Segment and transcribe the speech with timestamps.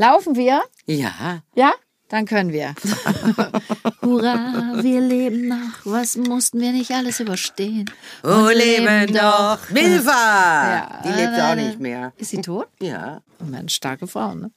[0.00, 0.62] Laufen wir?
[0.86, 1.42] Ja.
[1.56, 1.72] Ja?
[2.08, 2.72] Dann können wir.
[4.00, 5.84] Hurra, wir leben noch.
[5.84, 7.90] Was mussten wir nicht alles überstehen?
[8.22, 9.58] Oh, leben doch.
[9.70, 10.12] Milva!
[10.12, 11.02] Ja.
[11.04, 12.12] Die lebt auch nicht mehr.
[12.16, 12.68] Ist sie tot?
[12.80, 13.22] Ja.
[13.40, 14.52] Oh Mensch, starke Frau, ne?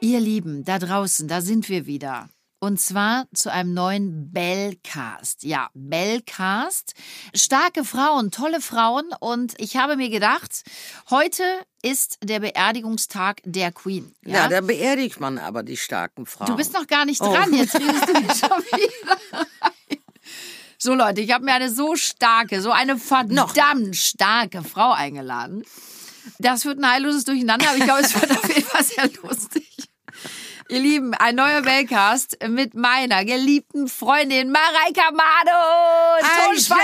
[0.00, 2.28] Ihr Lieben, da draußen, da sind wir wieder.
[2.58, 5.42] Und zwar zu einem neuen Bellcast.
[5.44, 6.94] Ja, Bellcast.
[7.34, 9.04] Starke Frauen, tolle Frauen.
[9.20, 10.62] Und ich habe mir gedacht,
[11.10, 11.42] heute
[11.82, 14.14] ist der Beerdigungstag der Queen.
[14.24, 16.46] Ja, Ja, da beerdigt man aber die starken Frauen.
[16.48, 17.32] du bist noch gar nicht Oh.
[17.32, 17.52] dran.
[17.52, 19.46] Jetzt redest du mich schon wieder.
[20.78, 25.62] So Leute, ich habe mir eine so starke, so eine verdammt starke Frau eingeladen.
[26.38, 29.75] Das wird ein heilloses Durcheinander, aber ich glaube, es wird auf jeden Fall sehr lustig.
[30.68, 36.20] Ihr Lieben, ein neuer Wellcast mit meiner geliebten Freundin Mareike Amado.
[36.20, 36.75] Tonfeuerwerk!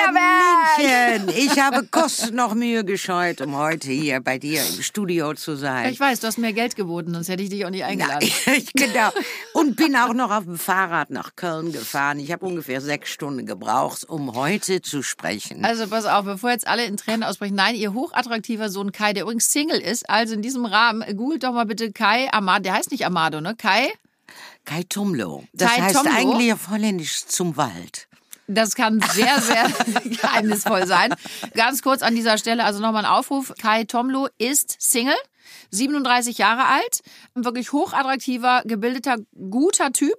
[0.78, 1.28] München.
[1.36, 5.92] Ich habe Kosten noch Mühe gescheut, um heute hier bei dir im Studio zu sein.
[5.92, 8.28] Ich weiß, du hast mir Geld geboten, sonst hätte ich dich auch nicht eingeladen.
[8.54, 9.10] Ich, genau.
[9.54, 12.18] Und bin auch noch auf dem Fahrrad nach Köln gefahren.
[12.18, 15.64] Ich habe ungefähr sechs Stunden gebraucht, um heute zu sprechen.
[15.64, 17.54] Also pass auf, bevor jetzt alle in Tränen ausbrechen.
[17.54, 20.08] Nein, ihr hochattraktiver Sohn Kai, der übrigens Single ist.
[20.10, 22.64] Also in diesem Rahmen, äh, googelt doch mal bitte Kai Amado.
[22.64, 23.54] Der heißt nicht Amado, ne?
[23.56, 23.92] Kai?
[24.64, 25.44] Kai Tumlo.
[25.52, 26.12] Das Kai heißt Tomlo?
[26.12, 28.08] eigentlich auf Holländisch zum Wald.
[28.54, 29.64] Das kann sehr, sehr
[30.04, 31.14] geheimnisvoll sein.
[31.54, 33.52] Ganz kurz an dieser Stelle, also nochmal ein Aufruf.
[33.60, 35.16] Kai Tomlo ist Single.
[35.70, 37.00] 37 Jahre alt,
[37.34, 39.16] ein wirklich hochattraktiver, gebildeter,
[39.50, 40.14] guter Typ.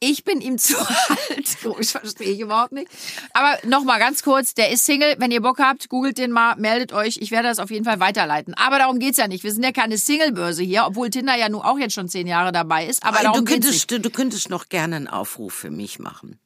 [0.00, 1.56] Ich bin ihm zu alt.
[1.62, 2.88] Komisch, verstehe ich überhaupt nicht.
[3.32, 5.16] Aber nochmal ganz kurz, der ist Single.
[5.18, 7.18] Wenn ihr Bock habt, googelt den mal, meldet euch.
[7.20, 8.54] Ich werde das auf jeden Fall weiterleiten.
[8.54, 9.44] Aber darum geht's ja nicht.
[9.44, 12.52] Wir sind ja keine Singlebörse hier, obwohl Tinder ja nun auch jetzt schon zehn Jahre
[12.52, 13.02] dabei ist.
[13.04, 13.88] Aber darum du, geht's nicht.
[13.88, 16.38] könntest, du könntest noch gerne einen Aufruf für mich machen.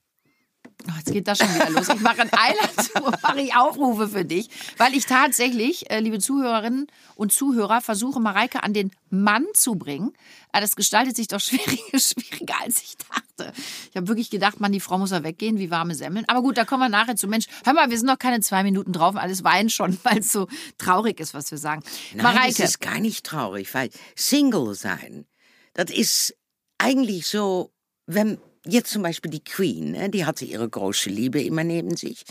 [0.89, 1.89] Oh, jetzt geht das schon wieder los.
[1.89, 6.87] Ich mache in Eilandsruhe, mache ich Aufrufe für dich, weil ich tatsächlich, äh, liebe Zuhörerinnen
[7.15, 10.13] und Zuhörer, versuche Mareike an den Mann zu bringen.
[10.51, 13.53] Aber das gestaltet sich doch schwieriger, schwieriger als ich dachte.
[13.91, 16.25] Ich habe wirklich gedacht, Mann, die Frau muss ja weggehen, wie warme Semmeln.
[16.29, 17.29] Aber gut, da kommen wir nachher zu.
[17.29, 20.33] Mensch, hör mal, wir sind noch keine zwei Minuten drauf, alles weinen schon, weil es
[20.33, 20.49] so
[20.79, 21.83] traurig ist, was wir sagen.
[22.15, 25.27] Nein, Mareike, das ist gar nicht traurig, weil Single sein,
[25.75, 26.35] das ist
[26.79, 27.73] eigentlich so,
[28.07, 32.25] wenn jetzt zum Beispiel die Queen, ne, die hatte ihre große Liebe immer neben sich,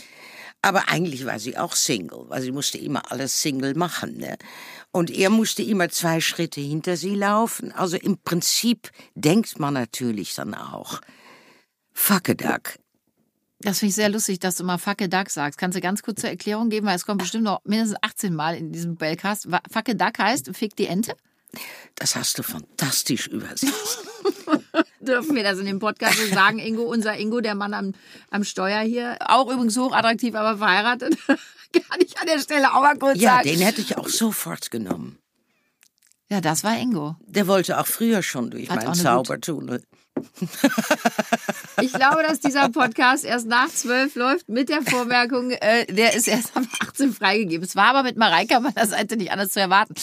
[0.62, 4.16] aber eigentlich war sie auch Single, weil sie musste immer alles Single machen.
[4.16, 4.38] Ne?
[4.92, 7.72] Und er musste immer zwei Schritte hinter sie laufen.
[7.72, 11.00] Also im Prinzip denkt man natürlich dann auch,
[12.26, 12.78] duck.
[13.58, 15.58] das finde ich sehr lustig, dass du mal Facke Duck sagst.
[15.58, 18.56] Kannst du ganz kurz zur Erklärung geben, weil es kommt bestimmt noch mindestens 18 Mal
[18.56, 19.48] in diesem Bellcast.
[19.68, 21.16] Facke Duck heißt, fick die Ente?
[21.96, 23.66] Das hast du fantastisch übersetzt.
[25.02, 26.84] Dürfen wir das in dem Podcast so sagen, Ingo?
[26.84, 27.92] Unser Ingo, der Mann am,
[28.30, 31.16] am Steuer hier, auch übrigens hochattraktiv, aber verheiratet.
[31.26, 33.48] Kann ich an der Stelle auch mal kurz ja, sagen.
[33.48, 35.18] den hätte ich auch sofort genommen.
[36.28, 37.16] Ja, das war Ingo.
[37.26, 39.82] Der wollte auch früher schon durch Hat meinen eine Zaubertunnel.
[41.80, 46.28] Ich glaube, dass dieser Podcast erst nach zwölf läuft mit der Vormerkung, äh, der ist
[46.28, 47.66] erst am 18 freigegeben.
[47.66, 49.94] Es war aber mit Mareike an meiner Seite nicht anders zu erwarten.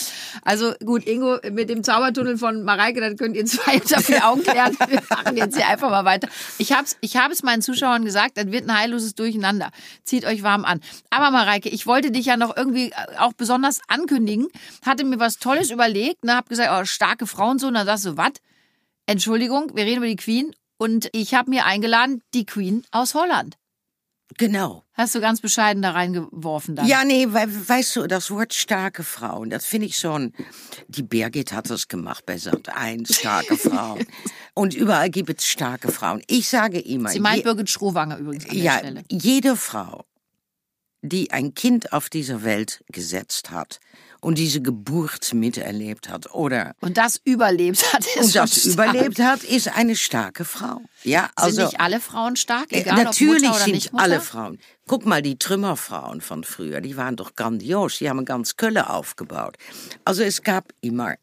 [0.43, 4.43] Also gut, Ingo, mit dem Zaubertunnel von Mareike, dann könnt ihr zwei unter vier Augen
[4.43, 4.75] klären.
[4.87, 6.27] Wir machen jetzt hier einfach mal weiter.
[6.57, 9.71] Ich habe es ich hab es meinen Zuschauern gesagt, das wird ein heilloses Durcheinander.
[10.03, 10.81] Zieht euch warm an.
[11.09, 14.47] Aber Mareike, ich wollte dich ja noch irgendwie auch besonders ankündigen,
[14.85, 18.05] hatte mir was Tolles überlegt, ne, hab gesagt, oh, starke Frauen so, und dann sagst
[18.05, 18.33] du, was?
[19.09, 23.57] Entschuldigung, wir reden über die Queen und ich habe mir eingeladen, die Queen aus Holland.
[24.37, 24.83] Genau.
[24.93, 26.85] Hast du ganz bescheiden da reingeworfen dann?
[26.85, 30.33] Ja, nee, we weißt du, das Wort starke Frauen, das finde ich schon.
[30.87, 34.05] Die Birgit hat das gemacht bei Sat 1, starke Frauen.
[34.53, 36.21] Und überall gibt es starke Frauen.
[36.27, 39.03] Ich sage immer, Sie meint je- Birgit Schrowanger übrigens an der ja, Stelle.
[39.09, 40.05] jede Frau,
[41.01, 43.79] die ein Kind auf diese Welt gesetzt hat
[44.21, 48.05] und diese Geburt miterlebt hat oder Und das überlebt hat.
[48.05, 48.73] Ist und das stark.
[48.73, 50.81] überlebt hat, ist eine starke Frau.
[51.03, 53.91] Ja, also Sind nicht alle Frauen stark, Äh, egal Natürlich ob Mutter oder sind nicht
[53.93, 54.03] Mutter?
[54.03, 54.59] alle Frauen.
[54.87, 57.99] Guck mal, die Trümmerfrauen von früher, die waren doch grandios.
[57.99, 59.57] Die haben ganz Kölle aufgebaut.
[60.03, 61.15] Also es gab immer.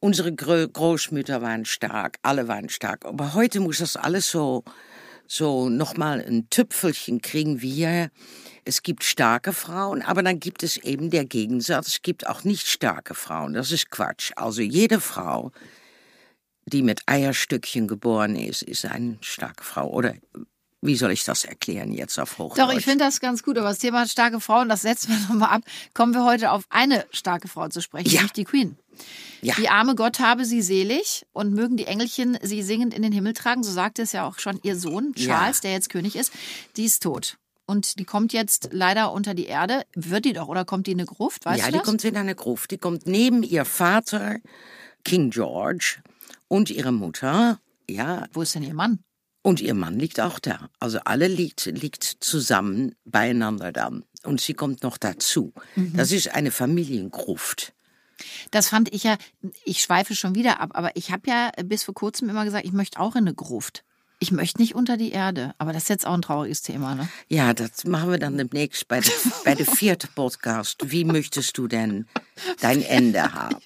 [0.00, 3.06] Unsere Großmütter waren stark, alle waren stark.
[3.06, 4.62] Aber heute muss das alles so,
[5.26, 8.10] so nochmal ein Tüpfelchen kriegen wir.
[8.64, 11.88] Es gibt starke Frauen, aber dann gibt es eben der Gegensatz.
[11.88, 13.54] Es gibt auch nicht starke Frauen.
[13.54, 14.32] Das ist Quatsch.
[14.36, 15.52] Also jede Frau,
[16.66, 19.90] die mit Eierstückchen geboren ist, ist eine starke Frau.
[19.90, 20.14] Oder
[20.84, 22.58] wie soll ich das erklären jetzt auf Hochdeutsch?
[22.58, 23.56] Doch, ich finde das ganz gut.
[23.58, 25.62] Aber das Thema starke Frauen, das setzen wir nochmal ab.
[25.94, 28.16] Kommen wir heute auf eine starke Frau zu sprechen, Ja.
[28.20, 28.76] nämlich die Queen.
[29.42, 29.54] Ja.
[29.56, 33.32] Die arme Gott habe sie selig und mögen die Engelchen sie singend in den Himmel
[33.34, 33.62] tragen.
[33.62, 35.62] So sagte es ja auch schon ihr Sohn, Charles, Ja.
[35.62, 36.32] der jetzt König ist.
[36.76, 37.36] Die ist tot.
[37.66, 39.84] Und die kommt jetzt leider unter die Erde.
[39.94, 41.44] Wird die doch, oder kommt die in eine Gruft?
[41.46, 42.70] Weißt ja, die kommt in eine Gruft.
[42.70, 44.36] Die kommt neben ihr Vater,
[45.02, 45.96] King George,
[46.48, 47.58] und ihre Mutter,
[47.88, 49.02] ja, Wo ist denn ihr Mann?
[49.44, 50.70] Und ihr Mann liegt auch da.
[50.80, 54.02] Also alle liegt, liegt zusammen beieinander dann.
[54.22, 55.52] Und sie kommt noch dazu.
[55.76, 55.92] Mhm.
[55.96, 57.74] Das ist eine Familiengruft.
[58.50, 59.18] Das fand ich ja,
[59.66, 62.72] ich schweife schon wieder ab, aber ich habe ja bis vor kurzem immer gesagt, ich
[62.72, 63.84] möchte auch in eine Gruft.
[64.24, 67.10] Ich möchte nicht unter die Erde, aber das ist jetzt auch ein trauriges Thema, ne?
[67.28, 69.12] Ja, das machen wir dann demnächst bei der,
[69.44, 70.78] bei der vierten Podcast.
[70.82, 72.06] Wie möchtest du denn
[72.62, 73.56] dein Ende haben?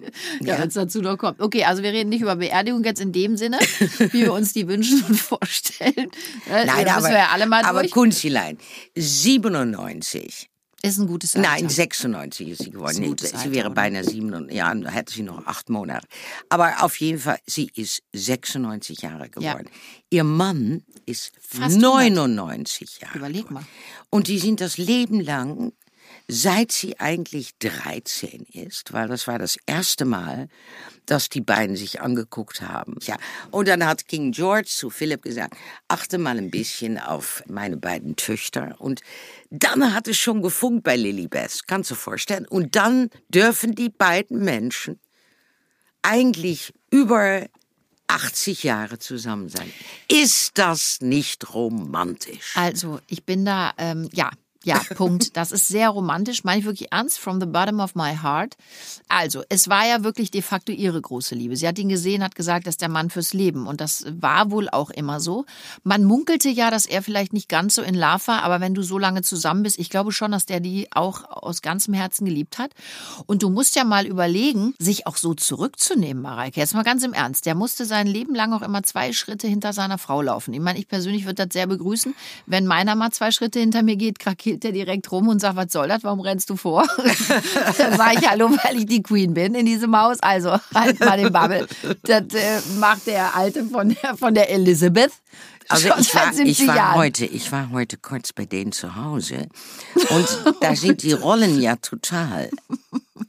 [0.40, 1.40] Ja, wenn es dazu noch kommt.
[1.40, 3.60] Okay, also wir reden nicht über Beerdigung jetzt in dem Sinne,
[4.10, 6.10] wie wir uns die wünschen und vorstellen.
[6.50, 7.92] Äh, Nein, da aber, ja alle mal aber durch.
[7.92, 8.58] Kunzilein,
[8.96, 10.50] 97.
[10.80, 11.48] Ist ein gutes Alter.
[11.48, 13.02] Nein, 96 ist sie geworden.
[13.02, 13.74] Ist sie Alter, wäre oder?
[13.74, 16.06] beinahe sieben, ja, da hätte sie noch acht Monate.
[16.48, 19.68] Aber auf jeden Fall, sie ist 96 Jahre geworden.
[20.10, 23.18] Ihr Mann ist Fast 99 Jahre.
[23.18, 23.64] Überleg mal.
[24.10, 25.72] Und die sind das Leben lang,
[26.28, 30.48] seit sie eigentlich 13 ist, weil das war das erste Mal,
[31.06, 32.96] dass die beiden sich angeguckt haben.
[33.00, 33.16] Ja.
[33.50, 35.56] Und dann hat King George zu Philipp gesagt,
[35.88, 38.76] achte mal ein bisschen auf meine beiden Töchter.
[38.78, 39.00] Und
[39.48, 42.46] dann hat es schon gefunkt bei Lilibeth, kannst du vorstellen.
[42.46, 45.00] Und dann dürfen die beiden Menschen
[46.02, 47.46] eigentlich über
[48.08, 49.72] 80 Jahre zusammen sein.
[50.08, 52.54] Ist das nicht romantisch?
[52.54, 54.30] Also, ich bin da, ähm, ja,
[54.64, 55.36] ja, Punkt.
[55.36, 58.56] Das ist sehr romantisch, meine ich wirklich ernst, from the bottom of my heart.
[59.08, 61.56] Also, es war ja wirklich de facto ihre große Liebe.
[61.56, 63.68] Sie hat ihn gesehen, hat gesagt, das ist der Mann fürs Leben.
[63.68, 65.44] Und das war wohl auch immer so.
[65.84, 68.82] Man munkelte ja, dass er vielleicht nicht ganz so in Love war, aber wenn du
[68.82, 72.58] so lange zusammen bist, ich glaube schon, dass der die auch aus ganzem Herzen geliebt
[72.58, 72.72] hat.
[73.26, 76.58] Und du musst ja mal überlegen, sich auch so zurückzunehmen, Mareike.
[76.58, 77.46] Jetzt mal ganz im Ernst.
[77.46, 80.52] Der musste sein Leben lang auch immer zwei Schritte hinter seiner Frau laufen.
[80.52, 82.14] Ich meine, ich persönlich würde das sehr begrüßen.
[82.46, 85.72] Wenn meiner mal zwei Schritte hinter mir geht, krakeelt der direkt rum und sagt, was
[85.72, 86.02] soll das?
[86.04, 86.86] Warum rennst du vor?
[87.78, 90.18] Dann sage ich Hallo, weil ich die Queen bin in diesem Haus.
[90.20, 91.66] Also halt mal den Bubble.
[92.02, 95.12] Das äh, macht der Alte von der, von der Elizabeth.
[95.70, 96.96] Also ich war, seit 70 ich war Jahren.
[96.96, 99.48] heute, ich war heute kurz bei denen zu Hause
[100.08, 102.48] und da sind die Rollen ja total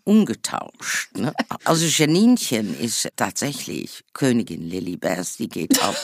[0.06, 1.18] umgetauscht.
[1.18, 1.33] Ne?
[1.66, 5.98] Also Janinchen ist tatsächlich Königin Lilibeth, die geht ab,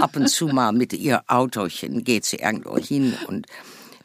[0.00, 3.46] ab und zu mal mit ihr Autochen, geht sie irgendwo hin und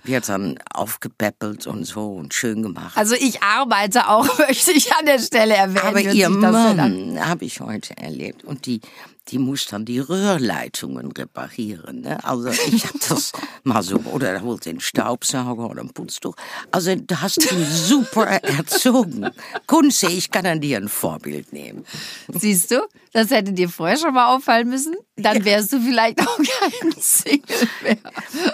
[0.04, 2.98] wird dann aufgepäppelt und so und schön gemacht.
[2.98, 5.86] Also ich arbeite auch, möchte ich an der Stelle erwähnen.
[5.86, 6.30] Aber ihr?
[6.30, 8.82] Mann habe ich heute erlebt und die
[9.30, 12.02] die muss dann die Röhrleitungen reparieren.
[12.02, 12.24] Ne?
[12.24, 13.32] Also ich habe das
[13.64, 16.36] mal so oder er holt den Staubsauger oder ein Putztuch.
[16.72, 19.30] Also du hast ihn super erzogen.
[19.68, 21.86] Kunze, ich kann an dir ein Vorbild nehmen.
[22.28, 24.96] Siehst du, das hätte dir vorher schon mal auffallen müssen.
[25.16, 27.98] Dann wärst du vielleicht auch kein Single mehr.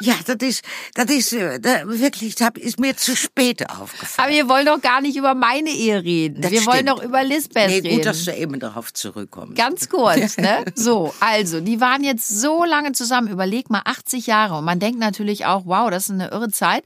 [0.02, 0.64] Ja, das ist
[0.94, 4.28] das ist äh, da, wirklich, das ist mir zu spät aufgefallen.
[4.28, 6.42] Aber wir wollen doch gar nicht über meine Ehe reden.
[6.42, 6.90] Das wir wollen stimmt.
[6.90, 7.96] doch über Lisbeth nee, reden.
[7.96, 9.56] gut, dass du eben darauf zurückkommst.
[9.56, 10.59] Ganz kurz, ne?
[10.76, 13.28] So, also, die waren jetzt so lange zusammen.
[13.28, 14.58] Überleg mal, 80 Jahre.
[14.58, 16.84] Und man denkt natürlich auch, wow, das ist eine irre Zeit.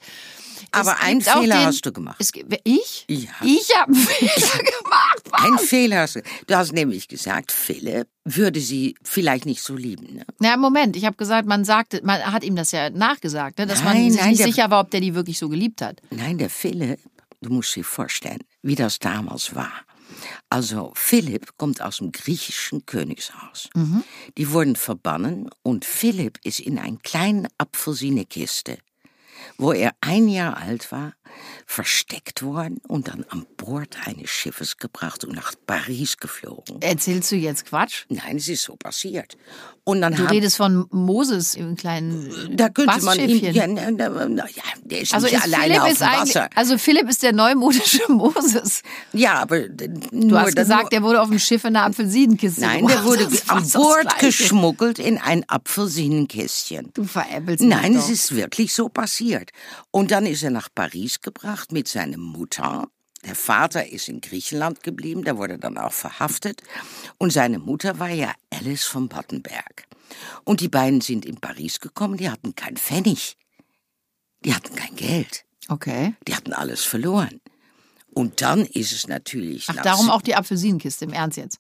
[0.76, 2.16] Aber einen Fehler den- hast du gemacht.
[2.20, 2.32] Es,
[2.64, 3.06] ich?
[3.08, 3.30] Ja.
[3.44, 5.22] Ich habe einen Fehler gemacht.
[5.30, 5.42] Was?
[5.44, 6.22] Ein Fehler hast du.
[6.48, 10.16] Du hast nämlich gesagt, Philipp würde sie vielleicht nicht so lieben.
[10.16, 10.26] Ne?
[10.40, 13.84] Na, Moment, ich habe gesagt, man sagte, man hat ihm das ja nachgesagt, ne, dass
[13.84, 16.02] man Nein, sich nein, nicht der- sicher war, ob der die wirklich so geliebt hat.
[16.10, 17.00] Nein, der Philipp,
[17.42, 19.72] du musst dir vorstellen, wie das damals war.
[20.50, 23.70] Also Philipp kommt aus dem griechischen Königshaus.
[24.38, 28.78] Die wurden verbannen und Philipp ist in eine kleine Apfelsinekiste,
[29.58, 31.14] wo er ein Jahr alt war,
[31.66, 36.82] versteckt worden und dann an Bord eines Schiffes gebracht und nach Paris geflogen.
[36.82, 38.06] Erzählst du jetzt Quatsch?
[38.10, 39.38] Nein, es ist so passiert.
[39.86, 44.64] Und dann Du haben, redest von Moses im kleinen da könnte man ihn, ja, ja,
[44.84, 46.50] der ist also nicht ist alleine Philipp auf ist dem Wasser.
[46.56, 48.82] also Philipp ist der neumodische Moses.
[49.12, 53.04] Ja, aber Du hast gesagt, der wurde auf dem Schiff in einer Apfelsinenkiste Nein, der
[53.04, 56.92] wurde Das an Bord geschmuggelt in ein Apfelsinenkästchen.
[56.94, 58.00] Du veräppelst mich Nein, doch.
[58.00, 59.52] es ist wirklich so passiert.
[59.92, 62.88] Und dann ist er nach Paris gebracht mit seiner Mutter.
[63.26, 66.62] Der Vater ist in Griechenland geblieben, der wurde dann auch verhaftet.
[67.18, 69.86] Und seine Mutter war ja Alice von Battenberg.
[70.44, 73.38] Und die beiden sind in Paris gekommen, die hatten kein Pfennig.
[74.44, 75.46] Die hatten kein Geld.
[75.70, 76.16] Okay.
[76.28, 77.40] Die hatten alles verloren.
[78.14, 79.68] Und dann ist es natürlich.
[79.70, 81.58] Ach, darum auch die Apfelsinenkiste, im Ernst jetzt.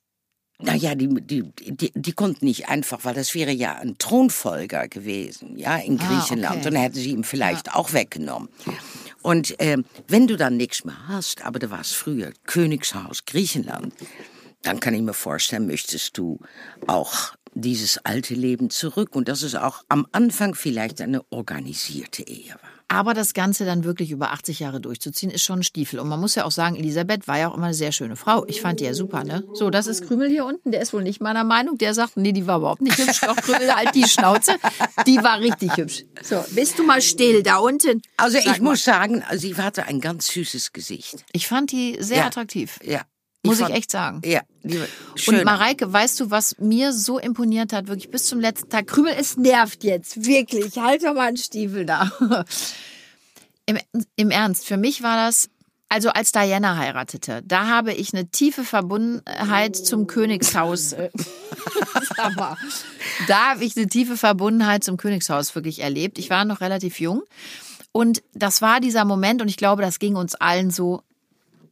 [0.60, 1.44] Naja, die, die,
[1.74, 6.08] die, die konnten nicht einfach, weil das wäre ja ein Thronfolger gewesen, ja, in Ah,
[6.08, 6.58] Griechenland.
[6.58, 6.58] okay.
[6.58, 8.50] Und dann hätten sie ihm vielleicht auch weggenommen.
[9.24, 13.94] Und ähm, wenn du dann nichts mehr hast, aber du warst früher Königshaus Griechenland,
[14.62, 16.40] dann kann ich mir vorstellen, möchtest du
[16.88, 19.16] auch dieses alte Leben zurück.
[19.16, 22.73] Und dass es auch am Anfang vielleicht eine organisierte Ehe war.
[22.94, 26.00] Aber das Ganze dann wirklich über 80 Jahre durchzuziehen, ist schon ein Stiefel.
[26.00, 28.46] Und man muss ja auch sagen, Elisabeth war ja auch immer eine sehr schöne Frau.
[28.48, 29.44] Ich fand die ja super, ne?
[29.54, 30.72] So, das ist Krümel hier unten.
[30.72, 31.80] Der ist wohl nicht meiner Meinung.
[31.80, 33.22] Der sagt, nee, die war überhaupt nicht hübsch.
[33.22, 34.58] Doch, Krümel, halt die Schnauze.
[35.08, 36.04] Die war richtig hübsch.
[36.22, 38.02] So, bist du mal still da unten?
[38.18, 38.70] Also Sag ich mal.
[38.72, 41.26] muss sagen, sie hatte ein ganz süßes Gesicht.
[41.32, 42.26] Ich fand die sehr Ja.
[42.28, 42.80] attraktiv.
[42.84, 43.02] Ja.
[43.46, 44.22] Muss ich fand- echt sagen.
[44.26, 44.42] Ja,
[45.16, 45.36] schön.
[45.40, 48.88] Und Mareike, weißt du, was mir so imponiert hat, wirklich bis zum letzten Tag?
[48.88, 50.78] Krümel, es nervt jetzt, wirklich.
[50.78, 52.12] Halt doch mal einen Stiefel da.
[53.66, 53.78] Im,
[54.16, 55.50] Im Ernst, für mich war das,
[55.90, 60.94] also als Diana heiratete, da habe ich eine tiefe Verbundenheit zum Königshaus.
[60.94, 61.10] äh,
[62.16, 62.58] Sag mal.
[63.28, 66.18] da habe ich eine tiefe Verbundenheit zum Königshaus wirklich erlebt.
[66.18, 67.24] Ich war noch relativ jung.
[67.92, 71.04] Und das war dieser Moment, und ich glaube, das ging uns allen so,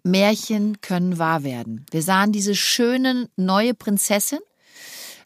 [0.03, 1.85] Märchen können wahr werden.
[1.91, 4.39] Wir sahen diese schöne neue Prinzessin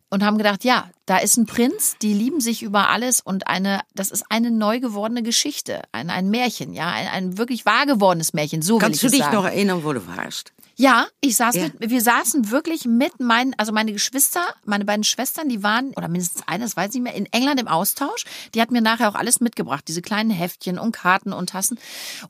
[0.10, 3.82] und haben gedacht, ja, da ist ein Prinz, die lieben sich über alles und eine,
[3.94, 8.34] das ist eine neu gewordene Geschichte, ein, ein Märchen, ja, ein, ein wirklich wahr gewordenes
[8.34, 8.62] Märchen.
[8.62, 9.36] So Kannst du dich sagen.
[9.36, 10.54] noch erinnern, wo du warst?
[10.78, 11.64] Ja, ich saß Ja.
[11.64, 16.08] mit, wir saßen wirklich mit meinen, also meine Geschwister, meine beiden Schwestern, die waren, oder
[16.08, 18.26] mindestens eine, das weiß ich nicht mehr, in England im Austausch.
[18.54, 21.80] Die hat mir nachher auch alles mitgebracht, diese kleinen Heftchen und Karten und Tassen.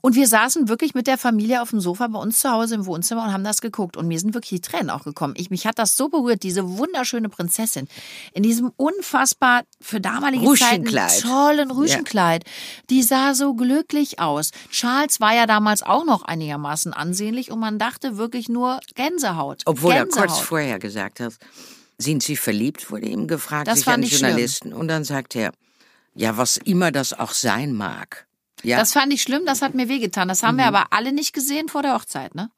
[0.01, 2.85] Und wir saßen wirklich mit der Familie auf dem Sofa bei uns zu Hause im
[2.85, 3.97] Wohnzimmer und haben das geguckt.
[3.97, 5.33] Und mir sind wirklich die Tränen auch gekommen.
[5.37, 7.87] Ich, mich hat das so berührt, diese wunderschöne Prinzessin
[8.33, 10.83] in diesem unfassbar für damalige Zeiten
[11.23, 12.43] tollen Rüschenkleid.
[12.89, 14.51] Die sah so glücklich aus.
[14.69, 19.61] Charles war ja damals auch noch einigermaßen ansehnlich und man dachte wirklich nur Gänsehaut.
[19.65, 20.25] Obwohl Gänsehaut.
[20.25, 21.33] er kurz vorher gesagt hat,
[21.97, 24.29] sind Sie verliebt, wurde ihm gefragt, Das sich fand an ich schlimm.
[24.29, 24.73] Journalisten.
[24.73, 25.51] Und dann sagt er,
[26.13, 28.27] ja, was immer das auch sein mag.
[28.63, 30.27] Ja, Das fand ich schlimm, das hat mir wehgetan.
[30.27, 32.49] Das haben wir aber alle nicht gesehen vor der Hochzeit, ne?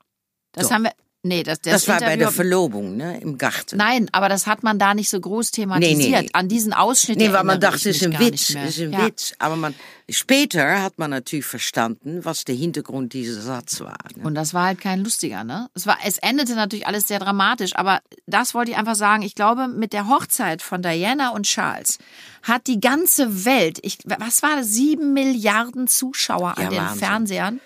[0.54, 0.72] Das Doch.
[0.76, 0.94] haben wir.
[1.28, 3.78] Nee, das, das, das war bei der Interview- Verlobung, ne, im Garten.
[3.78, 5.98] Nein, aber das hat man da nicht so groß thematisiert.
[5.98, 6.30] Nee, nee, nee.
[6.34, 7.18] An diesen Ausschnitt.
[7.18, 9.06] Nee, weil man dachte, es ist ein Witz, ist ein ja.
[9.06, 9.34] Witz.
[9.40, 9.76] Aber man,
[10.10, 13.98] später hat man natürlich verstanden, was der Hintergrund dieses Satz war.
[14.16, 14.24] Ne?
[14.24, 15.70] Und das war halt kein lustiger, ne?
[15.74, 19.22] Es war, es endete natürlich alles sehr dramatisch, aber das wollte ich einfach sagen.
[19.24, 21.98] Ich glaube, mit der Hochzeit von Diana und Charles
[22.44, 24.68] hat die ganze Welt, ich, was war das?
[24.68, 27.00] Sieben Milliarden Zuschauer an Ja, den Wahnsinn.
[27.00, 27.60] Fernsehern.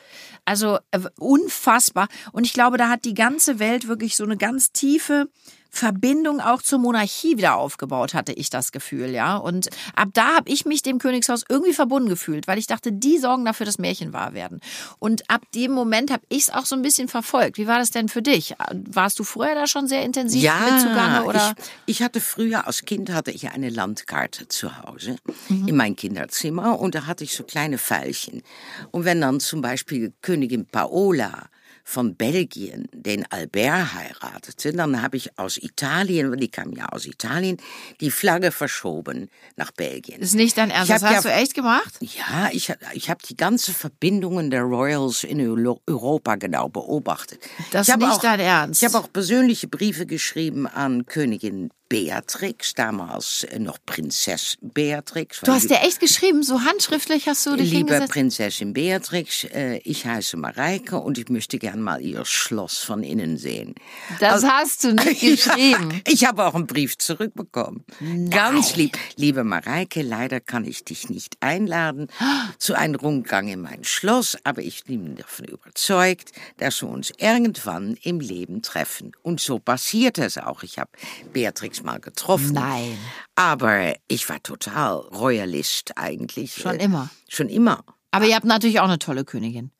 [0.51, 2.09] Also äh, unfassbar.
[2.33, 5.29] Und ich glaube, da hat die ganze Welt wirklich so eine ganz tiefe
[5.73, 9.37] Verbindung auch zur Monarchie wieder aufgebaut, hatte ich das Gefühl, ja.
[9.37, 13.17] Und ab da habe ich mich dem Königshaus irgendwie verbunden gefühlt, weil ich dachte, die
[13.17, 14.59] sorgen dafür, dass Märchen wahr werden.
[14.99, 17.57] Und ab dem Moment habe ich es auch so ein bisschen verfolgt.
[17.57, 18.53] Wie war das denn für dich?
[18.91, 21.23] Warst du vorher da schon sehr intensiv mit zugange?
[21.23, 21.55] Oder?
[21.85, 25.15] Ich, ich hatte früher als Kind hatte ich eine Landkarte zu Hause
[25.47, 25.67] Mhm.
[25.69, 28.43] in mein Kinderzimmer und da hatte ich so kleine Pfeilchen.
[28.91, 31.47] Und wenn dann zum Beispiel Königin Paola
[31.83, 37.05] von Belgien den Albert heiratete, dann habe ich aus Italien, weil die kam ja aus
[37.05, 37.57] Italien,
[37.99, 40.21] die Flagge verschoben nach Belgien.
[40.21, 40.89] ist nicht dein Ernst.
[40.91, 41.93] Das hast ja- du echt gemacht?
[42.01, 47.39] Ja, ich, ich habe die ganze Verbindungen der Royals in Euro- Europa genau beobachtet.
[47.71, 48.81] Das ist nicht auch, dein Ernst.
[48.83, 55.41] Ich habe auch persönliche Briefe geschrieben an Königin Beatrix, damals noch Prinzess Beatrix.
[55.41, 58.13] Du hast dir echt geschrieben, so handschriftlich hast du dich Liebe hingesetzt.
[58.13, 63.37] Prinzessin Beatrix, äh, ich heiße Mareike und ich möchte gern mal Ihr Schloss von innen
[63.37, 63.75] sehen.
[64.21, 65.91] Das hast du nicht geschrieben.
[65.91, 67.83] Ja, ich habe auch einen Brief zurückbekommen.
[68.29, 68.97] Ganz lieb.
[69.17, 72.07] Liebe Mareike, leider kann ich dich nicht einladen
[72.57, 77.97] zu einem Rundgang in mein Schloss, aber ich bin davon überzeugt, dass wir uns irgendwann
[78.01, 79.11] im Leben treffen.
[79.23, 80.63] Und so passiert es auch.
[80.63, 80.91] Ich habe
[81.33, 82.53] Beatrix mal getroffen.
[82.53, 82.97] Nein.
[83.35, 86.53] Aber ich war total Royalist eigentlich.
[86.53, 87.09] Schon immer.
[87.27, 87.83] Schon immer.
[88.11, 89.71] Aber ihr habt natürlich auch eine tolle Königin.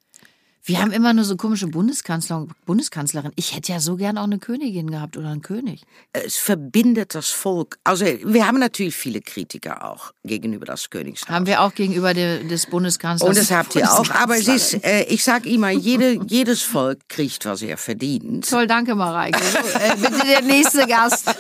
[0.64, 3.32] Wir haben immer nur so komische Bundeskanzler und Bundeskanzlerin.
[3.36, 5.82] Ich hätte ja so gern auch eine Königin gehabt oder einen König.
[6.14, 7.80] Es verbindet das Volk.
[7.84, 11.30] Also wir haben natürlich viele Kritiker auch gegenüber das Königshaus.
[11.30, 13.28] Haben wir auch gegenüber de, des Bundeskanzlers.
[13.28, 14.08] Und das habt ihr auch.
[14.12, 18.48] Aber es ist, äh, ich sag immer, jede, jedes Volk kriegt, was er verdient.
[18.48, 19.40] Toll, danke, Mareike.
[19.44, 21.26] So, äh, bitte der nächste Gast.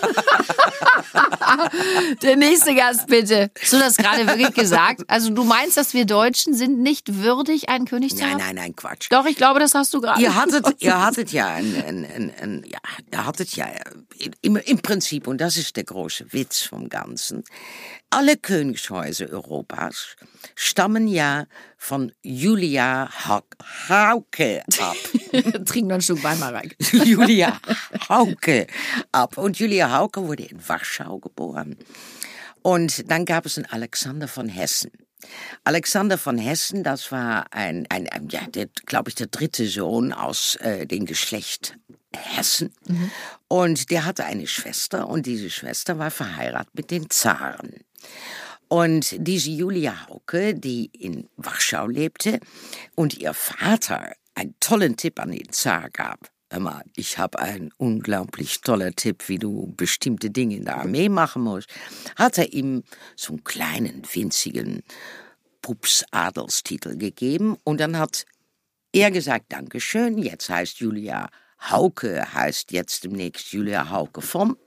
[2.23, 3.51] der nächste Gast, bitte.
[3.63, 5.03] So, das gerade wirklich gesagt.
[5.07, 8.39] Also, du meinst, dass wir Deutschen sind nicht würdig, einen König zu Nein, haben?
[8.39, 9.10] nein, nein, Quatsch.
[9.11, 10.21] Doch, ich glaube, das hast du gerade.
[10.21, 12.79] Ihr hattet, ihr hattet ja ein, ein, ein, ein ja,
[13.11, 13.67] ihr hattet ja
[14.41, 17.43] im, im Prinzip, und das ist der große Witz vom Ganzen,
[18.09, 20.15] alle Königshäuser Europas
[20.55, 21.45] stammen ja
[21.77, 23.43] von Julia Ha-
[23.89, 24.95] Hauke ab.
[25.65, 26.75] Trink noch ein Stück Wein, Mareike.
[27.05, 27.59] Julia
[28.09, 28.67] Hauke
[29.11, 29.37] ab.
[29.37, 31.77] Und Julia Hauke wurde in Warschau geboren.
[32.63, 34.91] Und dann gab es einen Alexander von Hessen.
[35.63, 38.41] Alexander von Hessen, das war ein, ein, ein ja,
[38.85, 41.77] glaube ich, der dritte Sohn aus äh, dem Geschlecht
[42.15, 42.73] Hessen.
[42.87, 43.11] Mhm.
[43.47, 47.75] Und der hatte eine Schwester und diese Schwester war verheiratet mit den Zaren.
[48.67, 52.39] Und diese Julia Hauke, die in Warschau lebte
[52.95, 56.30] und ihr Vater einen tollen Tipp an den Zar gab.
[56.51, 61.43] Immer, ich habe einen unglaublich toller Tipp, wie du bestimmte Dinge in der Armee machen
[61.43, 61.69] musst,
[62.17, 62.83] hat er ihm
[63.15, 64.83] so einen kleinen, winzigen
[65.61, 68.25] Pups-Adelstitel gegeben und dann hat
[68.91, 71.29] er gesagt, Dankeschön, jetzt heißt Julia
[71.69, 74.57] Hauke heißt jetzt demnächst Julia Hauke vom.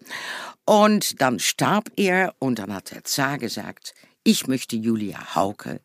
[0.65, 5.81] Und dann starb er und dann hat der Zar gesagt, ich möchte Julia Hauke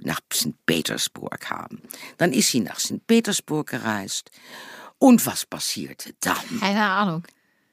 [0.00, 0.54] nach St.
[0.66, 1.82] Petersburg haben.
[2.16, 3.06] Dann ist sie nach St.
[3.06, 4.30] Petersburg gereist.
[5.02, 6.60] Und was passierte dann?
[6.60, 7.24] Keine Ahnung.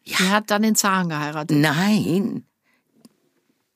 [0.03, 0.17] Ja.
[0.17, 1.55] Die hat dann den Zaren geheiratet.
[1.55, 2.43] Nein,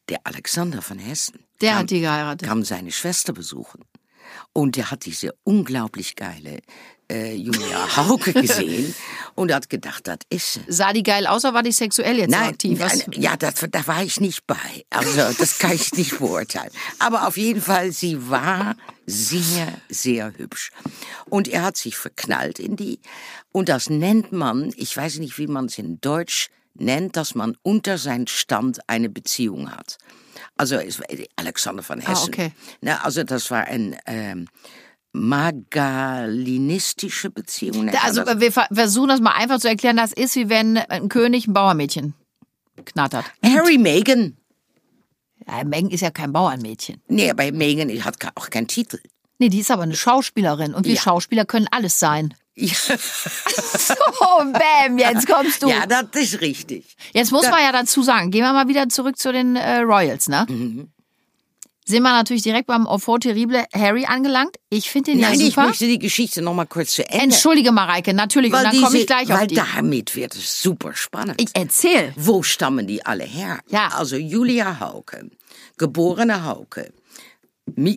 [0.10, 1.46] der Alexander von Hessen.
[1.62, 2.48] Der kam, hat die geheiratet.
[2.48, 3.86] Kam seine Schwester besuchen.
[4.54, 6.62] Und er hat diese unglaublich geile
[7.14, 8.94] äh, Julia Hauke gesehen
[9.36, 10.62] und hat gedacht, das ist sie.
[10.68, 12.80] Sah die geil aus oder war die sexuell jetzt nein, aktiv?
[12.80, 14.86] Nein, ja, das, da war ich nicht bei.
[14.90, 16.72] Also, das kann ich nicht beurteilen.
[17.00, 20.72] Aber auf jeden Fall, sie war sehr, sehr hübsch.
[21.30, 23.00] Und er hat sich verknallt in die.
[23.52, 27.56] Und das nennt man, ich weiß nicht, wie man es in Deutsch nennt, dass man
[27.62, 29.98] unter seinen Stand eine Beziehung hat.
[30.58, 30.80] Also
[31.36, 32.34] Alexander von ah, Hessen.
[32.38, 32.52] Ah, okay.
[33.04, 34.48] Also das war ein ähm,
[35.14, 37.90] magalinistische Beziehung.
[38.02, 39.96] Also wir versuchen das mal einfach zu erklären.
[39.96, 42.16] Das ist wie wenn ein König ein Bauermädchen
[42.86, 43.26] knattert.
[43.44, 44.38] Harry Meghan.
[45.48, 47.02] Ja, Meghan ist ja kein Bauernmädchen.
[47.08, 49.00] Nee, aber Meghan hat auch keinen Titel.
[49.40, 50.74] Nee, die ist aber eine Schauspielerin.
[50.74, 51.02] Und wir ja.
[51.02, 52.34] Schauspieler können alles sein.
[52.56, 52.74] Ja.
[52.98, 53.96] so,
[54.38, 55.70] bam, jetzt kommst du.
[55.70, 56.96] Ja, das ist richtig.
[57.12, 59.80] Jetzt muss das man ja dazu sagen, gehen wir mal wieder zurück zu den äh,
[59.80, 60.46] Royals, ne?
[60.48, 60.93] Mhm.
[61.86, 64.56] Sind wir natürlich direkt beim Enfant terrible Harry angelangt.
[64.70, 65.62] Ich finde den Nein, ja super.
[65.64, 67.26] ich möchte die Geschichte noch mal kurz zu Ende.
[67.26, 68.52] Entschuldige, Mareike, natürlich.
[68.52, 69.58] Weil und dann komme ich gleich auf weil die.
[69.58, 71.42] Weil damit wird es super spannend.
[71.42, 72.14] Ich erzähl.
[72.16, 73.60] Wo stammen die alle her?
[73.70, 73.90] Ja.
[73.90, 75.30] Also Julia Hauke,
[75.78, 76.92] geborene Hauke,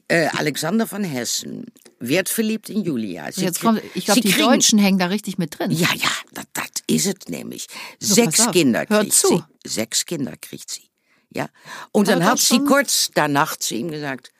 [0.09, 1.67] äh, Alexander von Hessen
[1.99, 3.31] wird verliebt in Julia.
[3.33, 5.71] Sie, Jetzt kommt, ich glaube, die kriegen, Deutschen hängen da richtig mit drin.
[5.71, 7.67] Ja, ja, das, das ist es nämlich.
[7.99, 9.43] So, Sechs Kinder kriegt sie.
[9.65, 10.86] Sechs Kinder kriegt sie.
[11.37, 11.49] Ja.
[11.93, 14.33] Und dann hat sie kurz danach zu ihm gesagt,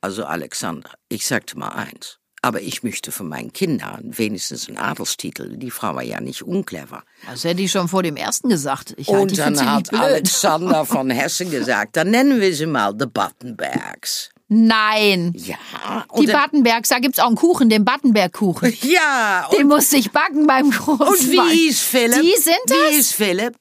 [0.00, 2.18] also Alexander, ich sagte mal eins.
[2.44, 5.56] Aber ich möchte von meinen Kindern wenigstens einen Adelstitel.
[5.56, 7.04] Die Frau war ja nicht unclever.
[7.30, 8.94] Das hätte ich schon vor dem ersten gesagt.
[8.96, 14.30] Ich Und dann hat Alexander von Hessen gesagt, dann nennen wir sie mal The Buttonbergs.
[14.48, 15.32] Nein.
[15.36, 16.04] Ja.
[16.18, 18.76] Die Battenbergs, da gibt's auch einen Kuchen, den Battenberg-Kuchen.
[18.82, 19.48] Ja.
[19.56, 21.08] Den musste ich backen beim Großmann.
[21.08, 22.20] Und wie hieß Philipp?
[22.20, 22.76] Die sind das?
[22.76, 23.54] Wie hieß Philipp?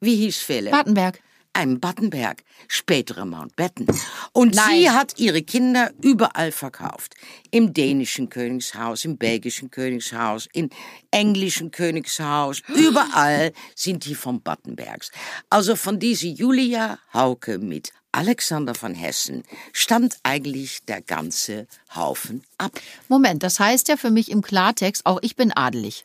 [0.00, 0.72] Wie hieß Philipp?
[0.72, 1.20] Battenberg.
[1.56, 3.86] Ein Battenberg, spätere Mountbatten.
[4.32, 4.80] Und Nein.
[4.80, 7.14] sie hat ihre Kinder überall verkauft.
[7.52, 10.68] Im dänischen Königshaus, im belgischen Königshaus, im
[11.12, 12.60] englischen Königshaus.
[12.74, 15.12] Überall sind die von Battenbergs.
[15.48, 22.72] Also von dieser Julia Hauke mit Alexander von Hessen stammt eigentlich der ganze Haufen ab.
[23.08, 26.04] Moment, das heißt ja für mich im Klartext, auch ich bin adelig.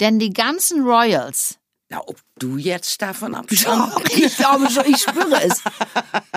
[0.00, 1.58] Denn die ganzen Royals.
[1.90, 3.96] Na, ob du jetzt davon abstammst?
[4.14, 5.62] ich glaube schon, ich spüre es.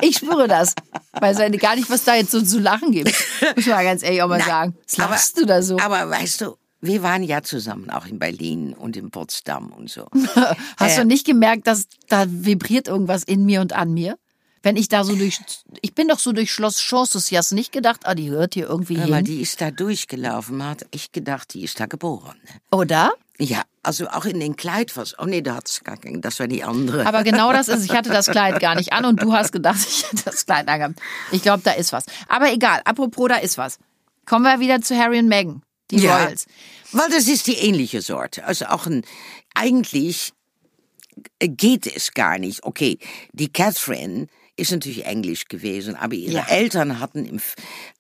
[0.02, 0.74] Ich spüre das.
[1.12, 3.14] Weiß ja gar nicht, was da jetzt so zu lachen gibt.
[3.56, 4.78] Muss man ganz ehrlich auch mal Nein, sagen.
[4.88, 5.78] Was lachst aber, du da so?
[5.80, 10.08] Aber weißt du, wir waren ja zusammen, auch in Berlin und in Potsdam und so.
[10.78, 14.18] Hast äh, du nicht gemerkt, dass da vibriert irgendwas in mir und an mir?
[14.64, 15.40] Wenn ich da so durch,
[15.82, 19.18] ich bin doch so durch Schloss Chances nicht gedacht, ah, die hört hier irgendwie Aber
[19.18, 19.26] hin.
[19.26, 22.38] die ist da durchgelaufen, hat echt gedacht, die ist da geboren.
[22.72, 23.12] Oder?
[23.42, 25.18] Ja, also auch in den Kleid was.
[25.18, 27.08] Oh nee, da hat's gar keinen, das war die andere.
[27.08, 29.80] Aber genau das ist, ich hatte das Kleid gar nicht an und du hast gedacht,
[29.88, 31.00] ich hätte das Kleid angehabt.
[31.32, 32.06] Ich glaube, da ist was.
[32.28, 33.80] Aber egal, apropos, da ist was.
[34.28, 36.46] Kommen wir wieder zu Harry und Meghan, die ja, Royals.
[36.92, 38.46] Weil das ist die ähnliche Sorte.
[38.46, 39.04] Also auch ein,
[39.56, 40.34] eigentlich
[41.40, 42.64] geht es gar nicht.
[42.64, 43.00] Okay,
[43.34, 46.48] die Catherine ist natürlich Englisch gewesen, aber ihre ja.
[46.48, 47.40] Eltern hatten im,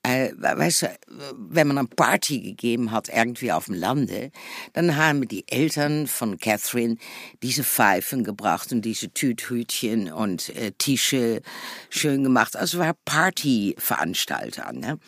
[0.04, 0.88] äh, weißt du,
[1.36, 4.32] wenn man eine Party gegeben hat, irgendwie auf dem Lande,
[4.74, 6.98] dann haben die Eltern von Catherine
[7.42, 11.42] diese Pfeifen gebracht und diese Tüthütchen und äh, Tische
[11.90, 12.56] schön gemacht.
[12.56, 15.00] Also war Partyveranstalter, ne?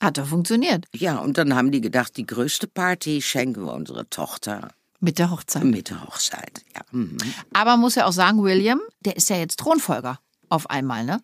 [0.00, 0.86] Hat doch funktioniert.
[0.92, 4.68] Ja, und dann haben die gedacht, die größte Party schenken wir unserer Tochter.
[5.00, 5.64] Mit der Hochzeit.
[5.64, 6.82] Mit der Hochzeit, ja.
[6.90, 7.16] Mhm.
[7.52, 11.20] Aber muss ja auch sagen, William, der ist ja jetzt Thronfolger auf einmal, ne?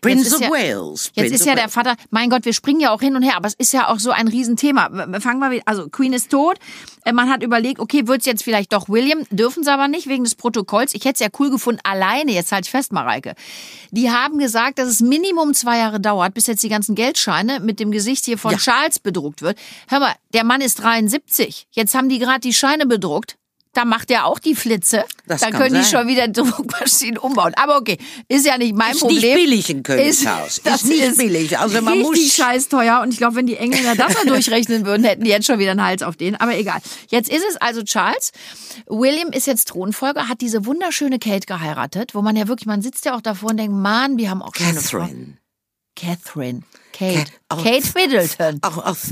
[0.00, 1.06] Prince of ja- Wales.
[1.06, 1.70] Jetzt Prince ist ja der.
[1.70, 3.98] Vater, mein Gott, wir springen ja auch hin und her, aber es ist ja auch
[3.98, 4.90] so ein Riesenthema.
[5.18, 6.58] Fangen wir wieder, also Queen ist tot.
[7.06, 9.24] Äh, Man hat überlegt, okay, wird's jetzt vielleicht doch William?
[9.30, 10.94] Dürfen sie aber nicht wegen des Protokolls.
[10.94, 13.34] Ich hätte es ja cool gefunden, alleine, jetzt halt ich fest, Mareike.
[13.92, 17.80] Die haben gesagt, dass es Minimum zwei Jahre dauert, bis jetzt die ganzen Geldscheine mit
[17.80, 18.58] dem Gesicht hier von Ja.
[18.58, 19.58] Charles bedruckt wird.
[19.88, 21.66] Hör mal, der Mann ist 73.
[21.70, 23.36] Jetzt haben die gerade die Scheine bedruckt.
[23.74, 25.04] Da macht er auch die Flitze.
[25.26, 25.98] Das da kann können die sein.
[26.00, 27.52] schon wieder Druckmaschinen umbauen.
[27.56, 29.20] Aber okay, ist ja nicht mein Ist Problem.
[29.20, 30.58] nicht billig in Königshaus.
[30.58, 31.58] Ist, das nicht billig.
[31.58, 33.00] Also man muss scheiß teuer.
[33.02, 35.72] Und ich glaube, wenn die Engländer das mal durchrechnen würden, hätten die jetzt schon wieder
[35.72, 36.36] einen Hals auf den.
[36.36, 36.80] Aber egal.
[37.08, 38.30] Jetzt ist es also Charles.
[38.86, 43.04] William ist jetzt Thronfolger, hat diese wunderschöne Kate geheiratet, wo man ja wirklich, man sitzt
[43.04, 44.52] ja auch davor und denkt, Mann, wir haben auch.
[44.52, 45.38] Catherine.
[45.96, 46.62] Catherine.
[46.92, 47.14] Kate.
[47.24, 47.56] Cat- oh.
[47.62, 48.58] Kate Middleton.
[48.62, 49.08] Auch auf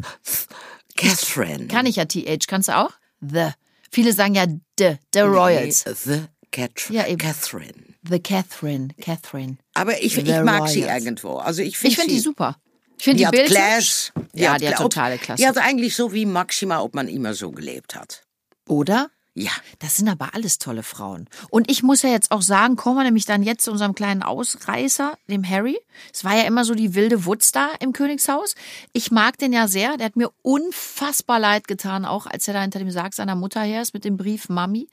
[0.96, 1.66] Catherine.
[1.68, 2.46] Kann ich ja TH.
[2.46, 2.90] Kannst du auch?
[3.20, 3.50] The.
[3.92, 4.46] Viele sagen ja
[4.78, 4.96] The.
[5.14, 5.84] The Royals.
[6.04, 6.98] The Catherine.
[6.98, 7.18] Ja, eben.
[7.18, 7.94] Catherine.
[8.08, 8.88] The Catherine.
[9.00, 9.58] Catherine.
[9.74, 11.04] Aber ich, ich mag sie Royals.
[11.04, 11.36] irgendwo.
[11.36, 12.56] Also ich finde sie, die super.
[12.98, 13.48] Ich finde Die die, hat Bilder.
[13.54, 14.12] Class.
[14.34, 15.42] Ja, die hat totale Klasse.
[15.42, 18.22] Die hat eigentlich so wie Maxima, ob man immer so gelebt hat.
[18.68, 19.10] Oder?
[19.34, 19.50] Ja.
[19.78, 21.28] Das sind aber alles tolle Frauen.
[21.50, 24.22] Und ich muss ja jetzt auch sagen, kommen wir nämlich dann jetzt zu unserem kleinen
[24.22, 25.78] Ausreißer, dem Harry.
[26.12, 28.54] Es war ja immer so die wilde Wutz da im Königshaus.
[28.92, 29.96] Ich mag den ja sehr.
[29.96, 33.62] Der hat mir unfassbar leid getan, auch als er da hinter dem Sarg seiner Mutter
[33.62, 34.88] her ist mit dem Brief Mami.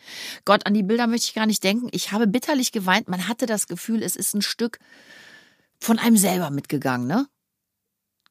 [0.46, 1.90] Gott, an die Bilder möchte ich gar nicht denken.
[1.92, 3.10] Ich habe bitterlich geweint.
[3.10, 4.80] Man hatte das Gefühl, es ist ein Stück
[5.80, 7.28] von einem selber mitgegangen, ne?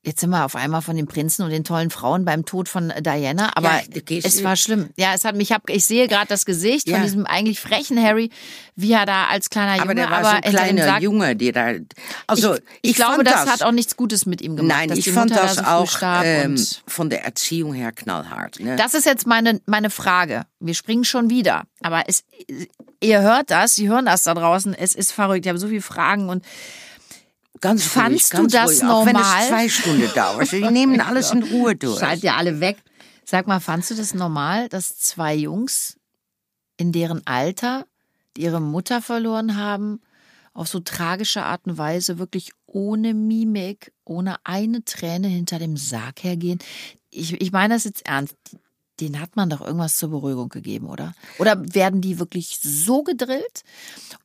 [0.05, 2.93] Jetzt sind wir auf einmal von den Prinzen und den tollen Frauen beim Tod von
[3.01, 3.73] Diana, aber
[4.09, 4.91] Ja, es war schlimm.
[4.97, 6.95] Ja, es hat mich, ich, hab, ich sehe gerade das Gesicht Ja.
[6.95, 8.31] von diesem eigentlich frechen Harry,
[8.77, 11.53] wie er da als kleiner Junge, Aber der war so ein kleiner Sarg- Junge, der
[11.53, 11.73] da.
[12.29, 14.77] Also ich, ich, ich, glaube, das, das hat auch nichts Gutes mit ihm gemacht.
[14.79, 17.75] Nein, dass ich die fand Mutter das da so früh auch ähm, von der Erziehung
[17.75, 18.61] her knallhart.
[18.61, 18.77] Ne?
[18.77, 20.45] das ist jetzt meine, meine Frage.
[20.61, 21.65] Wir springen schon wieder.
[21.83, 22.23] Aber es,
[23.01, 24.75] ihr hört das, Sie hören das da draußen.
[24.75, 25.45] Es ist verrückt.
[25.45, 26.45] Ich habe so viele Fragen und
[27.61, 29.43] ganz fandst ruhig, du ganz das ruhig, Auch wenn normal?
[29.43, 30.53] es zwei Stunden dauert.
[30.53, 31.99] Die nehmen alles in Ruhe durch.
[32.01, 32.79] Schalt ja alle weg.
[33.25, 35.97] Sag mal, fandst du das normal, dass zwei Jungs
[36.77, 37.87] in deren Alter,
[38.37, 40.01] die ihre Mutter verloren haben,
[40.55, 46.25] auf so tragische Art und Weise wirklich ohne Mimik, ohne eine Träne hinter dem Sarg
[46.25, 46.59] hergehen?
[47.11, 48.35] Ich, ich meine das jetzt ernst.
[49.01, 51.15] Den hat man doch irgendwas zur Beruhigung gegeben, oder?
[51.39, 53.63] Oder werden die wirklich so gedrillt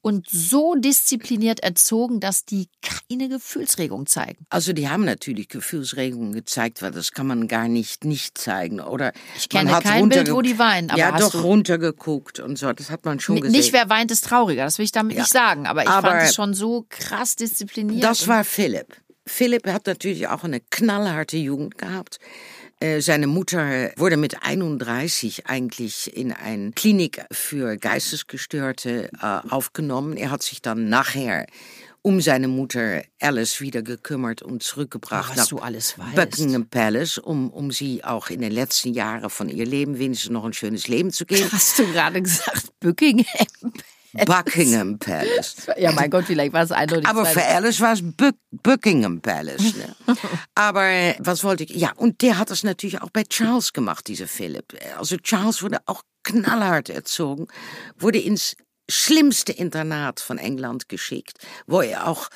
[0.02, 4.46] und so diszipliniert erzogen, dass die keine Gefühlsregung zeigen?
[4.50, 8.80] Also die haben natürlich Gefühlsregungen gezeigt, weil das kann man gar nicht nicht zeigen.
[8.80, 12.58] Oder Ich kenne man hat kein Bild, wo die weinen, aber ja, doch runtergeguckt und
[12.58, 12.72] so.
[12.74, 13.52] Das hat man schon gesehen.
[13.52, 14.64] Nicht wer weint, ist trauriger.
[14.66, 15.22] Das will ich damit Ja.
[15.22, 15.68] nicht sagen.
[15.68, 18.04] Aber ich Aber fand es schon so krass diszipliniert.
[18.04, 18.98] Das war Philipp.
[19.26, 22.20] Philipp hat natürlich auch eine knallharte Jugend gehabt.
[22.84, 30.18] Äh, Seine Mutter wurde mit 31 eigentlich in eine Klinik für Geistesgestörte äh, aufgenommen.
[30.18, 31.48] Er hat sich dann nachher
[32.02, 35.46] um seine Mutter Alice wieder gekümmert und zurückgebracht Was nach.
[36.14, 40.44] Buckingham Palace, um, um sie auch in den letzten Jahren von ihr Leben wenigstens noch
[40.44, 41.50] ein schönes Leben zu geben.
[41.54, 43.72] Hast du gerade gesagt, Buckingham?
[44.26, 45.68] Buckingham Palace.
[45.78, 47.08] Ja, mein Gott, vielleicht war es eindeutig.
[47.08, 49.76] Aber für Alice war es Buck Buckingham Palace.
[49.76, 49.96] Ne?
[50.56, 51.72] Aber äh, was wollte ich?
[51.72, 54.78] Ja, und der hat das natürlich auch bei Charles gemacht, dieser Philipp.
[54.98, 57.48] Also Charles wurde auch knallhart erzogen,
[57.98, 58.56] wurde ins
[58.90, 62.30] schlimmste Internat von England geschickt, wo er auch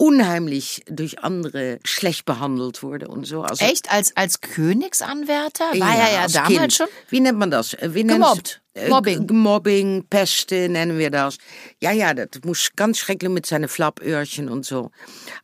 [0.00, 3.42] unheimlich durch andere schlecht behandelt wurde und so.
[3.42, 3.92] Also, Echt?
[3.92, 5.66] Als, als Königsanwärter?
[5.78, 6.72] War er ja als damals kind.
[6.72, 6.86] schon?
[7.10, 7.76] Wie nennt man das?
[7.82, 8.62] Wie Gemobbt.
[8.74, 9.26] Nennt's- Mobbing.
[9.26, 11.38] G- Mobbing, Peste nennen wir das.
[11.80, 14.90] Ja, ja, das muss ganz schrecklich mit seinen Flappöhrchen und so.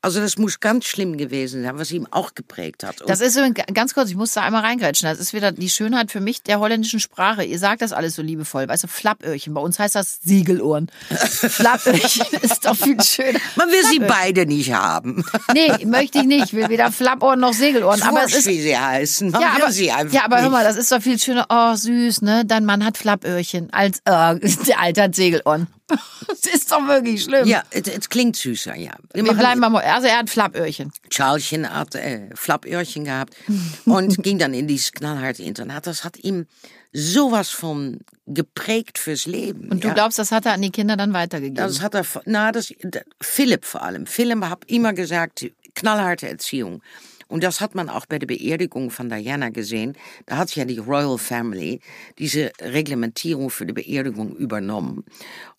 [0.03, 3.01] Also das muss ganz schlimm gewesen sein, was ihm auch geprägt hat.
[3.01, 3.39] Und Das ist
[3.75, 5.09] ganz kurz, ich muss da einmal reingrätschen.
[5.09, 7.43] Das ist wieder die Schönheit für mich der holländischen Sprache.
[7.45, 8.69] Ihr sagt das alles so liebevoll.
[8.69, 9.55] Weißt du, Flappöhrchen.
[9.55, 10.91] Bei uns heißt das Siegelohren.
[11.11, 13.39] Flappöhrchen ist doch viel schöner.
[13.57, 15.25] man will sie beide nicht haben.
[15.53, 16.47] Nee, möchte ich nicht.
[16.47, 18.03] Ich will weder Flappohren noch Segelohren.
[18.03, 19.31] Aber es ist wie sie heißen.
[19.31, 21.47] Man ja, aber, sie einfach ja, aber hör mal, das ist doch viel schöner.
[21.49, 22.45] Oh, süß, ne?
[22.45, 23.16] Dein Mann hat Flappöhrchen.
[23.25, 25.69] Als, äh, der Alte hat Segelohren.
[26.29, 27.47] Das ist doch wirklich schlimm.
[27.47, 28.93] Ja, es, klingt süßer, ja.
[29.15, 30.93] Wir bleiben mal, also er hat Flappöhrchen.
[31.11, 33.35] Charleschen hat äh, Flappöhrchen gehabt
[33.85, 35.87] und ging dann in dieses knallharte Internat.
[35.87, 36.47] Das hat ihm
[36.93, 39.69] sowas von geprägt fürs Leben.
[39.71, 39.95] Und du ja.
[39.95, 41.57] glaubst, das hat er an die Kinder dann weitergegeben?
[41.57, 42.73] Das hat er, na, das,
[43.21, 44.07] Philipp vor allem.
[44.07, 46.83] Philipp hat immer gesagt, knallharte Erziehung.
[47.29, 49.97] Und das hat man auch bei der Beerdigung von Diana gesehen.
[50.27, 51.81] Da hat ja die Royal Family
[52.19, 55.05] diese Reglementierung für die Beerdigung übernommen.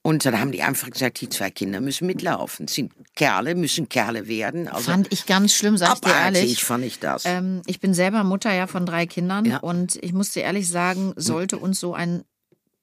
[0.02, 2.68] Und dann haben die einfach gesagt, die zwei Kinder müssen mitlaufen.
[2.70, 4.68] Sind Kerle, müssen Kerle werden.
[4.70, 6.64] Also fand ich ganz schlimm, sag ich dir ehrlich.
[6.64, 7.24] fand ich das.
[7.26, 9.58] Ähm, ich bin selber Mutter ja von drei Kindern Ja.
[9.58, 12.24] und ich muss dir ehrlich sagen, sollte uns so ein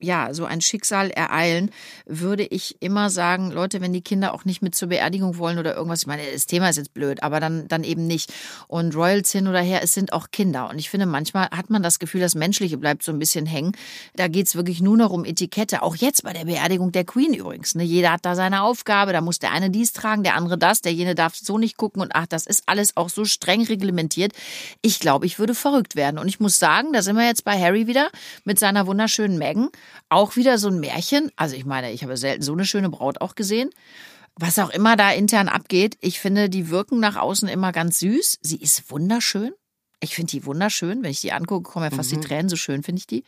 [0.05, 1.71] ja, so ein Schicksal ereilen,
[2.07, 5.75] würde ich immer sagen, Leute, wenn die Kinder auch nicht mit zur Beerdigung wollen oder
[5.75, 8.33] irgendwas, ich meine, das Thema ist jetzt blöd, aber dann, dann eben nicht.
[8.69, 10.69] Und Royals hin oder her, es sind auch Kinder.
[10.71, 13.73] Und ich finde, manchmal hat man das Gefühl, das Menschliche bleibt so ein bisschen hängen.
[14.17, 15.83] Da geht's wirklich nur noch um Etikette.
[15.83, 17.75] Auch jetzt bei der Beerdigung der Queen übrigens.
[17.75, 17.85] Ne?
[17.85, 21.15] Jeder hat da seine Aufgabe, da muss der eine dies tragen, der andere das, derjene
[21.15, 24.33] darf so nicht gucken und ach, das ist alles auch so streng reglementiert.
[24.83, 26.19] Ich glaube, ich würde verrückt werden.
[26.19, 28.11] Und ich muss sagen, da sind wir jetzt bei Harry wieder
[28.45, 29.69] mit seiner wunderschönen Megan.
[30.09, 31.31] Auch wieder so ein Märchen.
[31.37, 33.71] Also ich meine, ich habe selten so eine schöne Braut auch gesehen.
[34.37, 38.39] Was auch immer da intern abgeht, ich finde, die wirken nach außen immer ganz süß.
[38.43, 39.53] Sie ist wunderschön.
[40.01, 41.03] Ich finde die wunderschön.
[41.03, 42.21] Wenn ich die angucke, kommen ja fast Mhm.
[42.21, 43.25] die Tränen, so schön finde ich die.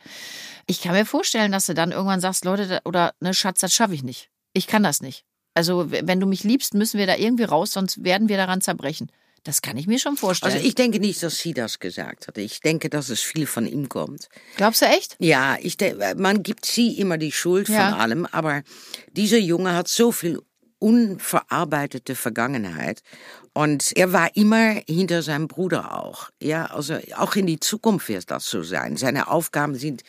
[0.65, 3.93] Ich kann mir vorstellen, dass du dann irgendwann sagst, Leute, oder ne, Schatz, das schaffe
[3.93, 4.29] ich nicht.
[4.53, 5.23] Ich kann das nicht.
[5.53, 9.09] Also, wenn du mich liebst, müssen wir da irgendwie raus, sonst werden wir daran zerbrechen.
[9.47, 10.51] Das kann ich mir schon vorstellen.
[10.51, 12.37] Also ich denke nicht, dass sie das gesagt hat.
[12.37, 14.27] Ich denke, dass es viel von ihm kommt.
[14.57, 15.15] Glaubst du echt?
[15.19, 17.91] Ja, ich denke, man gibt sie immer die Schuld Ja.
[17.91, 18.63] von allem, aber
[19.13, 20.41] dieser Junge hat so viel
[20.79, 23.03] unverarbeitete Vergangenheit
[23.53, 26.29] und er war immer hinter seinem Bruder auch.
[26.41, 28.97] Ja, also auch in die Zukunft wird das so sein.
[28.97, 30.03] Seine Aufgaben sind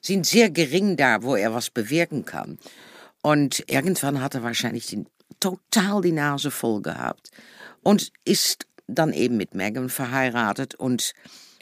[0.00, 2.58] sind sehr gering da, wo er was bewirken kann.
[3.22, 5.06] Und irgendwann hat er wahrscheinlich den,
[5.38, 7.30] total die Nase voll gehabt
[7.84, 11.12] und ist dann eben mit Megan verheiratet und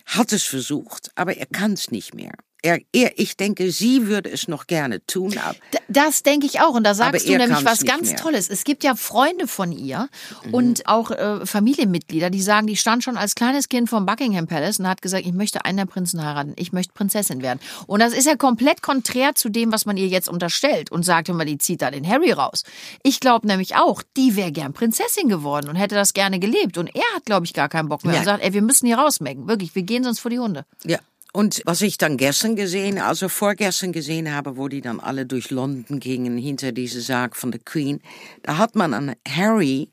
[0.07, 2.35] hat es versucht, aber er kann es nicht mehr.
[2.63, 5.57] Er, er, ich denke, sie würde es noch gerne tun, aber
[5.89, 6.75] Das denke ich auch.
[6.75, 8.17] Und da sagst du nämlich was ganz mehr.
[8.17, 8.49] Tolles.
[8.51, 10.09] Es gibt ja Freunde von ihr
[10.45, 10.55] Mhm.
[10.55, 14.79] und auch äh, Familienmitglieder, die sagen, die stand schon als kleines Kind vom Buckingham Palace
[14.79, 16.53] und hat gesagt, ich möchte einen der Prinzen heiraten.
[16.57, 17.61] Ich möchte Prinzessin werden.
[17.87, 21.29] Und das ist ja komplett konträr zu dem, was man ihr jetzt unterstellt und sagt
[21.29, 22.63] immer, die zieht da den Harry raus.
[23.03, 26.77] Ich glaube nämlich auch, die wäre gern Prinzessin geworden und hätte das gerne gelebt.
[26.79, 28.21] Und er hat, glaube ich, gar keinen Bock mehr Ja.
[28.21, 29.49] und sagt, ey, wir müssen hier raus, Megan.
[29.49, 30.65] Wirklich, wir gehen sonst vor die Hunde.
[30.85, 30.99] Ja.
[31.33, 35.51] Und was ich dann gestern gesehen, also vorgestern gesehen habe, wo die dann alle durch
[35.51, 38.01] London gingen hinter diese Sarg von der Queen,
[38.43, 39.91] da hat man an Harry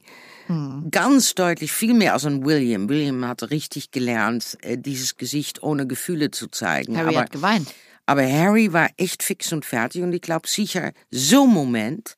[0.92, 2.88] ganz deutlich viel mehr als an William.
[2.88, 6.98] William hat richtig gelernt, äh, dieses Gesicht ohne Gefühle zu zeigen.
[6.98, 7.74] Harry aber, hat geweint.
[8.06, 12.16] aber Harry war echt fix und fertig und ich glaube sicher, so ein Moment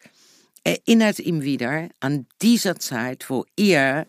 [0.63, 4.05] erinnert ihm wieder an dieser Zeit, wo er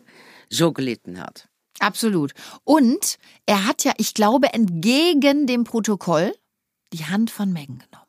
[0.49, 1.47] so gelitten hat.
[1.79, 2.33] Absolut.
[2.63, 6.33] Und er hat ja, ich glaube, entgegen dem Protokoll
[6.93, 8.07] die Hand von Megan genommen.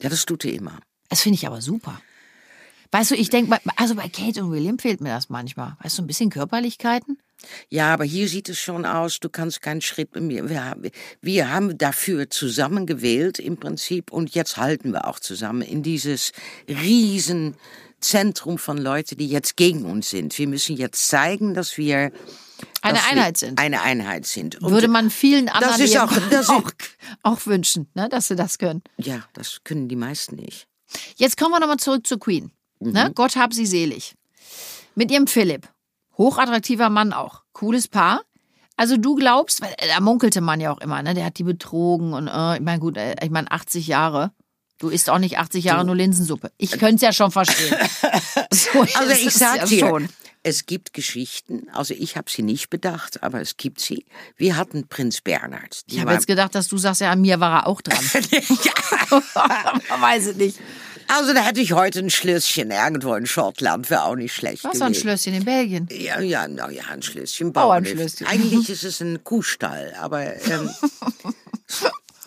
[0.00, 0.80] Ja, das tut er immer.
[1.08, 2.00] Das finde ich aber super.
[2.90, 5.76] Weißt du, ich denke, also bei Kate und William fehlt mir das manchmal.
[5.82, 7.18] Weißt du, ein bisschen Körperlichkeiten?
[7.68, 10.48] Ja, aber hier sieht es schon aus, du kannst keinen Schritt mit mir.
[10.48, 15.62] Wir haben, wir haben dafür zusammen gewählt im Prinzip und jetzt halten wir auch zusammen
[15.62, 16.32] in dieses
[16.68, 17.56] riesen
[18.00, 20.38] Zentrum von Leuten, die jetzt gegen uns sind.
[20.38, 22.12] Wir müssen jetzt zeigen, dass wir
[22.82, 23.58] Eine Einheit sind.
[23.60, 24.60] Eine Einheit sind.
[24.62, 26.70] Und Würde man vielen anderen ist auch- das auch,
[27.22, 28.82] auch wünschen, ne, dass sie das können.
[28.98, 30.66] ja, das können die meisten nicht.
[31.16, 32.50] Jetzt kommen wir nochmal zurück zu Queen.
[32.80, 33.08] Ne?
[33.08, 33.14] Mhm.
[33.14, 34.14] Gott hab sie selig.
[34.94, 35.68] Mit ihrem Philipp.
[36.18, 37.42] Hochattraktiver Mann auch.
[37.52, 38.22] Cooles Paar.
[38.76, 41.14] Also du glaubst, weil äh, da munkelte man ja auch immer, ne?
[41.14, 44.32] Der hat die betrogen und äh, ich meine, gut, äh, ich meine 80 Jahre.
[44.78, 46.50] Du isst auch nicht 80 Jahre nur Linsensuppe.
[46.58, 47.74] Ich könnte es ja schon verstehen.
[48.52, 50.08] So Also ich es sag ja dir, schon.
[50.46, 54.04] Es gibt Geschichten, also ich habe sie nicht bedacht, aber es gibt sie.
[54.36, 55.82] Wir hatten Prinz Bernhard.
[55.86, 57.98] Ich habe war- jetzt gedacht, dass du sagst, ja, an mir war er auch dran.
[59.10, 59.22] Man
[60.00, 60.58] weiß es nicht.
[61.08, 64.78] Also da hätte ich heute ein Schlösschen irgendwo in Schottland, wäre auch nicht schlecht Was,
[64.78, 64.94] so ein.
[64.94, 65.88] Schlösschen in Belgien?
[65.90, 67.52] Ja, ja, na ja, ein Schlösschen.
[67.52, 68.26] Bauernschlösschen.
[68.26, 70.70] Eigentlich ist es ein Kuhstall, aber ähm,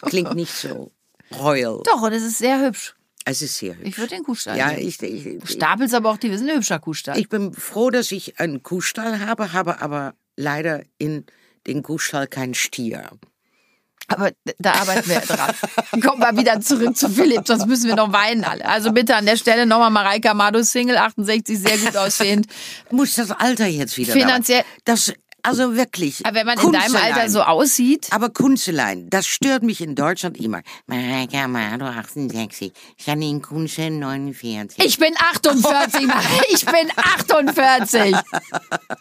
[0.04, 0.92] klingt nicht so
[1.40, 1.82] royal.
[1.86, 2.94] Doch, und es ist sehr hübsch.
[3.30, 3.88] Es ist sehr hübsch.
[3.90, 4.88] Ich würde den Kuhstall ja, nehmen.
[4.88, 7.20] ich, ich, Stapels aber auch, die wir sind ein hübscher Kuhstall.
[7.20, 11.26] ich bin froh, dass ich einen Kuhstall habe, habe aber leider in
[11.68, 13.10] den Kuhstall keinen Stier.
[14.08, 15.54] Aber da arbeiten wir dran.
[16.02, 18.64] Kommen wir wieder zurück zu Philipp, sonst müssen wir noch weinen alle.
[18.66, 22.48] Also bitte an der Stelle nochmal Mareike Amado Single, 68, sehr gut aussehend.
[22.90, 25.14] Muss das Alter jetzt wieder Finanziell- dabei- Das,
[25.48, 26.26] also wirklich.
[26.26, 26.96] Aber wenn man in deinem.
[26.96, 30.62] Alter so aussieht, Aber Kunstelein, das stört mich in Deutschland immer.
[30.88, 34.84] Mareike Amado, 68, Janine Kunze, 49.
[34.84, 36.18] ich bin 48, Mann.
[36.50, 38.16] ich bin 48.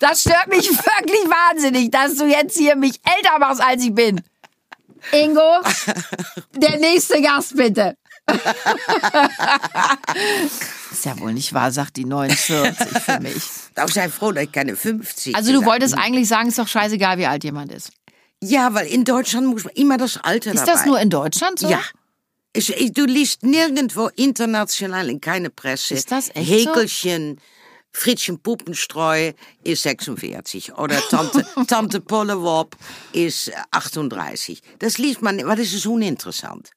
[0.01, 4.21] Das stört mich wirklich wahnsinnig, dass du jetzt hier mich älter machst, als ich bin.
[5.13, 5.61] Ingo,
[6.55, 7.97] der nächste Gast bitte.
[10.99, 13.43] ist ja wohl nicht wahr, sagt die 49 für mich.
[13.77, 16.69] Auch sei froh, dass ich keine 50 Also du gesagt wolltest eigentlich sagen, ist doch
[16.69, 17.91] scheißegal, wie alt jemand ist.
[18.43, 20.73] Ja, weil in Deutschland muss man immer das Alter Ist dabei.
[20.73, 21.69] das nur in Deutschland so?
[21.71, 21.81] Ja.
[22.53, 25.95] Ich, ich, du liest nirgendwo international in keine Presse.
[25.95, 27.39] Ist das echt Häkelchen,
[27.93, 29.33] Fritzchen Puppenstreu
[29.63, 32.77] ist 46 oder Tante, Tante Pollewop
[33.13, 34.61] ist 38.
[34.79, 36.71] Das liest man, weil das ist uninteressant.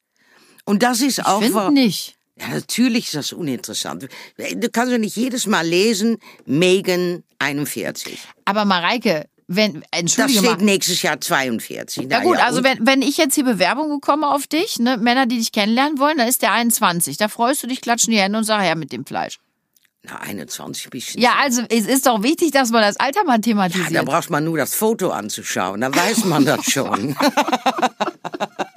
[0.64, 1.40] Und das ist auch...
[1.42, 2.16] Find wa- nicht.
[2.40, 4.08] Ja, natürlich ist das uninteressant.
[4.38, 8.18] Du kannst ja nicht jedes Mal lesen, Megan 41.
[8.46, 10.52] Aber Mareike, wenn, Das entschuldige mal.
[10.54, 12.08] steht nächstes Jahr 42.
[12.10, 15.26] Ja gut, also und- wenn, wenn ich jetzt hier Bewerbung bekomme auf dich, ne, Männer,
[15.26, 17.16] die dich kennenlernen wollen, dann ist der 21.
[17.18, 19.38] Da freust du dich, klatschen die Hände und sag her mit dem Fleisch.
[20.02, 21.20] Na, 21 bisschen.
[21.20, 23.94] Ja, also es ist doch wichtig, dass man das Alter mal Ja, thematisiert.
[23.94, 27.14] da braucht man nur das Foto anzuschauen, dann weiß man das schon.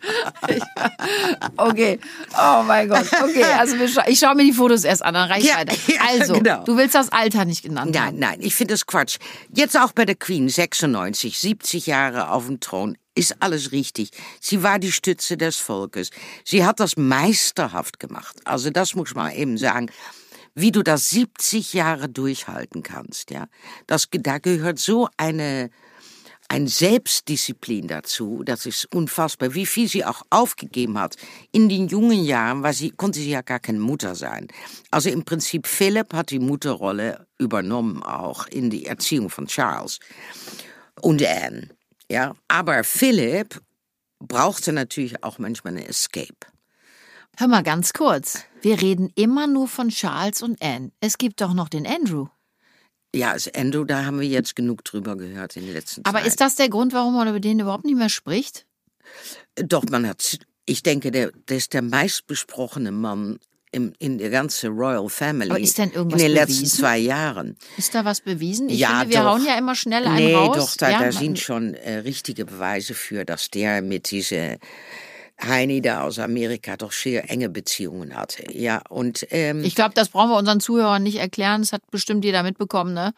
[1.56, 1.98] Okay.
[2.36, 3.06] Oh mein Gott.
[3.22, 5.74] Okay, also scha ich schaue mir die Fotos erst an, dann reicht Ja, weiter.
[5.86, 6.64] ja, Also, genau.
[6.64, 8.18] du willst das Alter nicht genannt Nein, haben.
[8.18, 9.18] nein, ich finde das Quatsch.
[9.54, 14.10] Jetzt auch bei der Queen, 96, 70 Jahre auf dem Thron, ist alles richtig.
[14.40, 16.10] Sie war die Stütze des Volkes.
[16.44, 18.36] Sie hat das meisterhaft gemacht.
[18.44, 19.90] Also das muss man eben sagen.
[20.54, 23.46] Wie du das 70 Jahre durchhalten kannst, ja.
[23.86, 25.70] Das, da gehört so eine,
[26.50, 29.54] ein Selbstdisziplin dazu, das ist unfassbar.
[29.54, 31.14] Wie viel sie auch aufgegeben hat
[31.52, 34.48] in den jungen Jahren, weil sie konnte sie ja gar keine Mutter sein.
[34.90, 40.00] Also im Prinzip Philipp hat die Mutterrolle übernommen auch in die Erziehung von Charles
[41.00, 41.68] und Anne.
[42.10, 43.60] Ja, aber Philipp
[44.18, 46.34] brauchte natürlich auch manchmal eine Escape.
[47.36, 48.42] Hör mal ganz kurz.
[48.60, 50.90] Wir reden immer nur von Charles und Anne.
[50.98, 52.26] Es gibt doch noch den Andrew.
[53.14, 56.28] Ja, also Endo, da haben wir jetzt genug drüber gehört in den letzten Aber Zeit.
[56.28, 58.66] ist das der Grund, warum man über den überhaupt nicht mehr spricht?
[59.56, 63.40] Doch, man hat, ich denke, der, der ist der meistbesprochene Mann
[63.72, 65.50] im, in der ganzen Royal Family.
[65.50, 66.78] Aber ist denn irgendwas In den letzten bewiesen?
[66.78, 67.56] zwei Jahren.
[67.76, 68.68] Ist da was bewiesen?
[68.68, 69.30] Ich ja, finde, wir doch.
[69.32, 70.56] hauen ja immer schnell einen nee, raus.
[70.56, 74.56] doch, da, ja, da sind schon äh, richtige Beweise für, dass der mit dieser
[75.42, 78.44] Heini da aus Amerika doch sehr enge Beziehungen hatte.
[78.52, 81.62] Ja, und ähm, Ich glaube, das brauchen wir unseren Zuhörern nicht erklären.
[81.62, 83.12] Das hat bestimmt jeder mitbekommen, ne?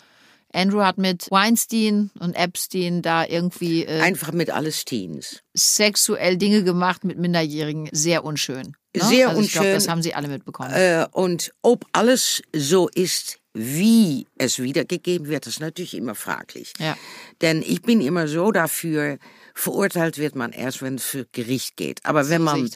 [0.55, 5.41] Andrew hat mit Weinstein und Epstein da irgendwie äh, einfach mit alles Teens.
[5.55, 7.89] sexuell Dinge gemacht mit Minderjährigen.
[7.93, 8.77] Sehr unschön.
[8.95, 9.03] Ne?
[9.03, 10.71] Sehr also ich glaube, das haben sie alle mitbekommen.
[10.73, 16.75] Äh, und ob alles so ist, wie es wiedergegeben wird, ist natürlich immer fraglich.
[16.79, 16.97] Ja.
[17.41, 19.19] Denn ich bin immer so dafür,
[19.55, 22.05] verurteilt wird man erst, wenn es für Gericht geht.
[22.05, 22.69] Aber wenn man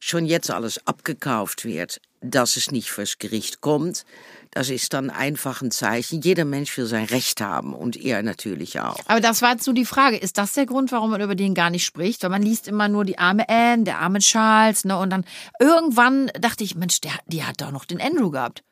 [0.00, 4.04] schon jetzt alles abgekauft wird, dass es nicht fürs Gericht kommt,
[4.50, 6.20] das ist dann einfach ein Zeichen.
[6.22, 8.98] Jeder Mensch will sein Recht haben und er natürlich auch.
[9.06, 10.16] Aber das war jetzt so die Frage.
[10.16, 12.22] Ist das der Grund, warum man über den gar nicht spricht?
[12.22, 14.96] Weil man liest immer nur die arme Anne, der arme Charles, ne?
[14.96, 15.24] Und dann
[15.58, 18.62] irgendwann dachte ich, Mensch, der, die hat doch noch den Andrew gehabt.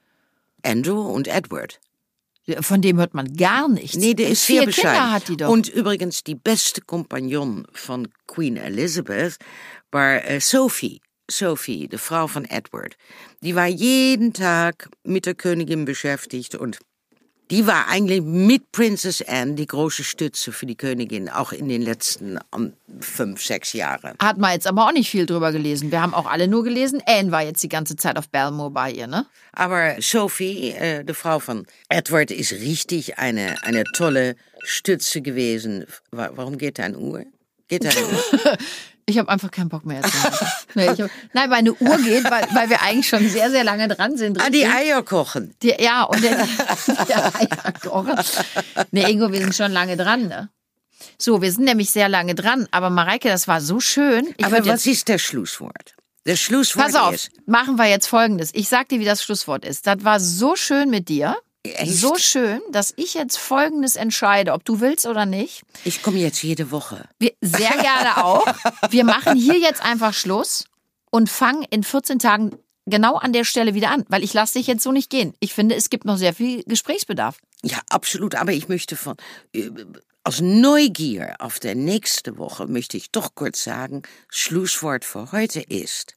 [0.65, 1.81] Andrew und Edward.
[2.61, 3.96] Von dem hört man gar nichts.
[3.96, 4.92] Nee, der Und ist sehr bescheiden.
[4.92, 5.48] Kinder hat die doch.
[5.48, 9.37] Und übrigens, die beste Kompagnon von Queen Elizabeth
[9.92, 11.00] war äh, Sophie.
[11.31, 12.96] Sophie, de Frau von Edward.
[13.42, 16.78] Die war jeden Tag mit der Königin beschäftigt und
[17.53, 21.83] die war eigentlich mit Princess Anne die große Stütze für die Königin, auch in den
[21.83, 24.15] letzten um, fünf, sechs Jahren.
[24.21, 25.93] Hat man jetzt aber auch nicht viel drüber gelesen.
[25.93, 28.91] Wir haben auch alle nur gelesen, Anne war jetzt die ganze Zeit auf Belmore bei
[28.91, 29.27] ihr, ne?
[29.53, 34.35] Aber Sophie, äh, die Frau von Edward, ist richtig eine, eine tolle
[34.65, 35.85] Stütze gewesen.
[36.11, 37.25] Wa- Warum geht da eine Uhr?
[37.69, 38.59] Geht da eine Uhr?
[39.07, 40.12] Ich habe einfach keinen Bock mehr jetzt.
[40.75, 43.88] nee, hab, nein, weil eine Uhr geht, weil, weil wir eigentlich schon sehr, sehr lange
[43.88, 44.41] dran sind.
[44.41, 44.65] ah, die?
[44.65, 45.55] Eier kochen.
[45.62, 46.37] Die, ja, und der,
[47.09, 48.25] der Eierkocher.
[48.93, 50.51] Nee, Ingo, wir sind schon lange dran, ne?
[51.19, 52.69] So, wir sind nämlich sehr lange dran.
[52.71, 54.33] Aber Mareike, das war so schön.
[54.37, 55.97] Ich Aber was jetzt, ist der Schlusswort?
[56.27, 58.51] Der Schlusswort pass auf, ist, machen wir jetzt Folgendes.
[58.55, 59.87] Ich sag dir, wie das Schlusswort ist.
[59.87, 61.37] Das war so schön mit dir.
[61.64, 61.92] Echt?
[61.92, 65.62] So schön, dass ich jetzt Folgendes entscheide, ob du willst oder nicht.
[65.85, 67.09] ich komme jetzt jede Woche.
[67.20, 68.46] Wir, sehr gerne auch.
[68.90, 70.64] Wir machen hier jetzt einfach Schluss
[71.11, 74.66] und fangen in 14 Tagen genau an der Stelle wieder an, weil ich lasse dich
[74.66, 75.35] jetzt so nicht gehen.
[75.38, 77.38] Ich finde, es gibt noch sehr viel Gesprächsbedarf.
[77.62, 78.35] Ja, absolut.
[78.35, 79.16] Aber ich möchte von,
[79.55, 79.70] äh,
[80.25, 86.14] aus Neugier auf der nächste Woche möchte ich doch kurz sagen, Schlusswort für heute ist.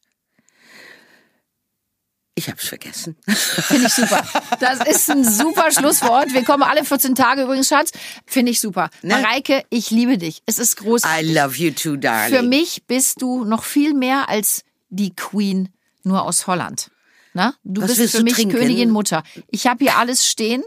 [2.38, 3.16] Ich hab's vergessen.
[3.28, 4.22] Finde ich super.
[4.60, 6.34] Das ist ein super Schlusswort.
[6.34, 7.92] Wir kommen alle 14 Tage übrigens, Schatz.
[8.26, 8.90] Finde ich super.
[9.02, 9.16] Ne?
[9.22, 10.42] Mareike, ich liebe dich.
[10.46, 11.34] Es ist I großartig.
[11.34, 12.36] love you too, darling.
[12.38, 15.70] Für mich bist du noch viel mehr als die Queen
[16.04, 16.92] nur aus Holland.
[17.34, 17.54] Na?
[17.64, 18.58] Du Was bist für mich trinken?
[18.58, 19.24] Königin Mutter.
[19.50, 20.64] Ich habe hier alles stehen.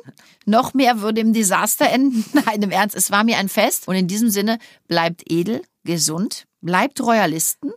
[0.47, 2.25] Noch mehr würde im Desaster enden.
[2.47, 3.89] Nein, im Ernst, es war mir ein Fest.
[3.89, 7.73] Und in diesem Sinne, bleibt edel, gesund, bleibt Royalisten,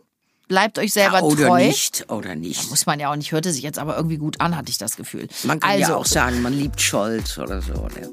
[0.52, 1.64] bleibt euch selber ja, oder treu.
[1.64, 2.68] nicht, oder nicht.
[2.68, 4.96] Muss man ja auch nicht, hörte sich jetzt aber irgendwie gut an, hatte ich das
[4.96, 5.26] Gefühl.
[5.44, 7.72] Man kann also, ja auch sagen, man liebt Scholz oder so.
[7.72, 8.10] Ne?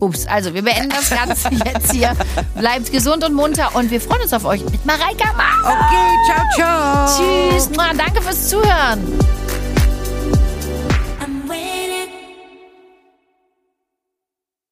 [0.00, 2.16] ups, also wir beenden das Ganze jetzt hier.
[2.56, 5.62] Bleibt gesund und munter und wir freuen uns auf euch mit Mareika Mann.
[5.62, 7.52] Okay, ciao, ciao.
[7.52, 7.70] Tschüss.
[7.96, 9.18] Danke fürs Zuhören.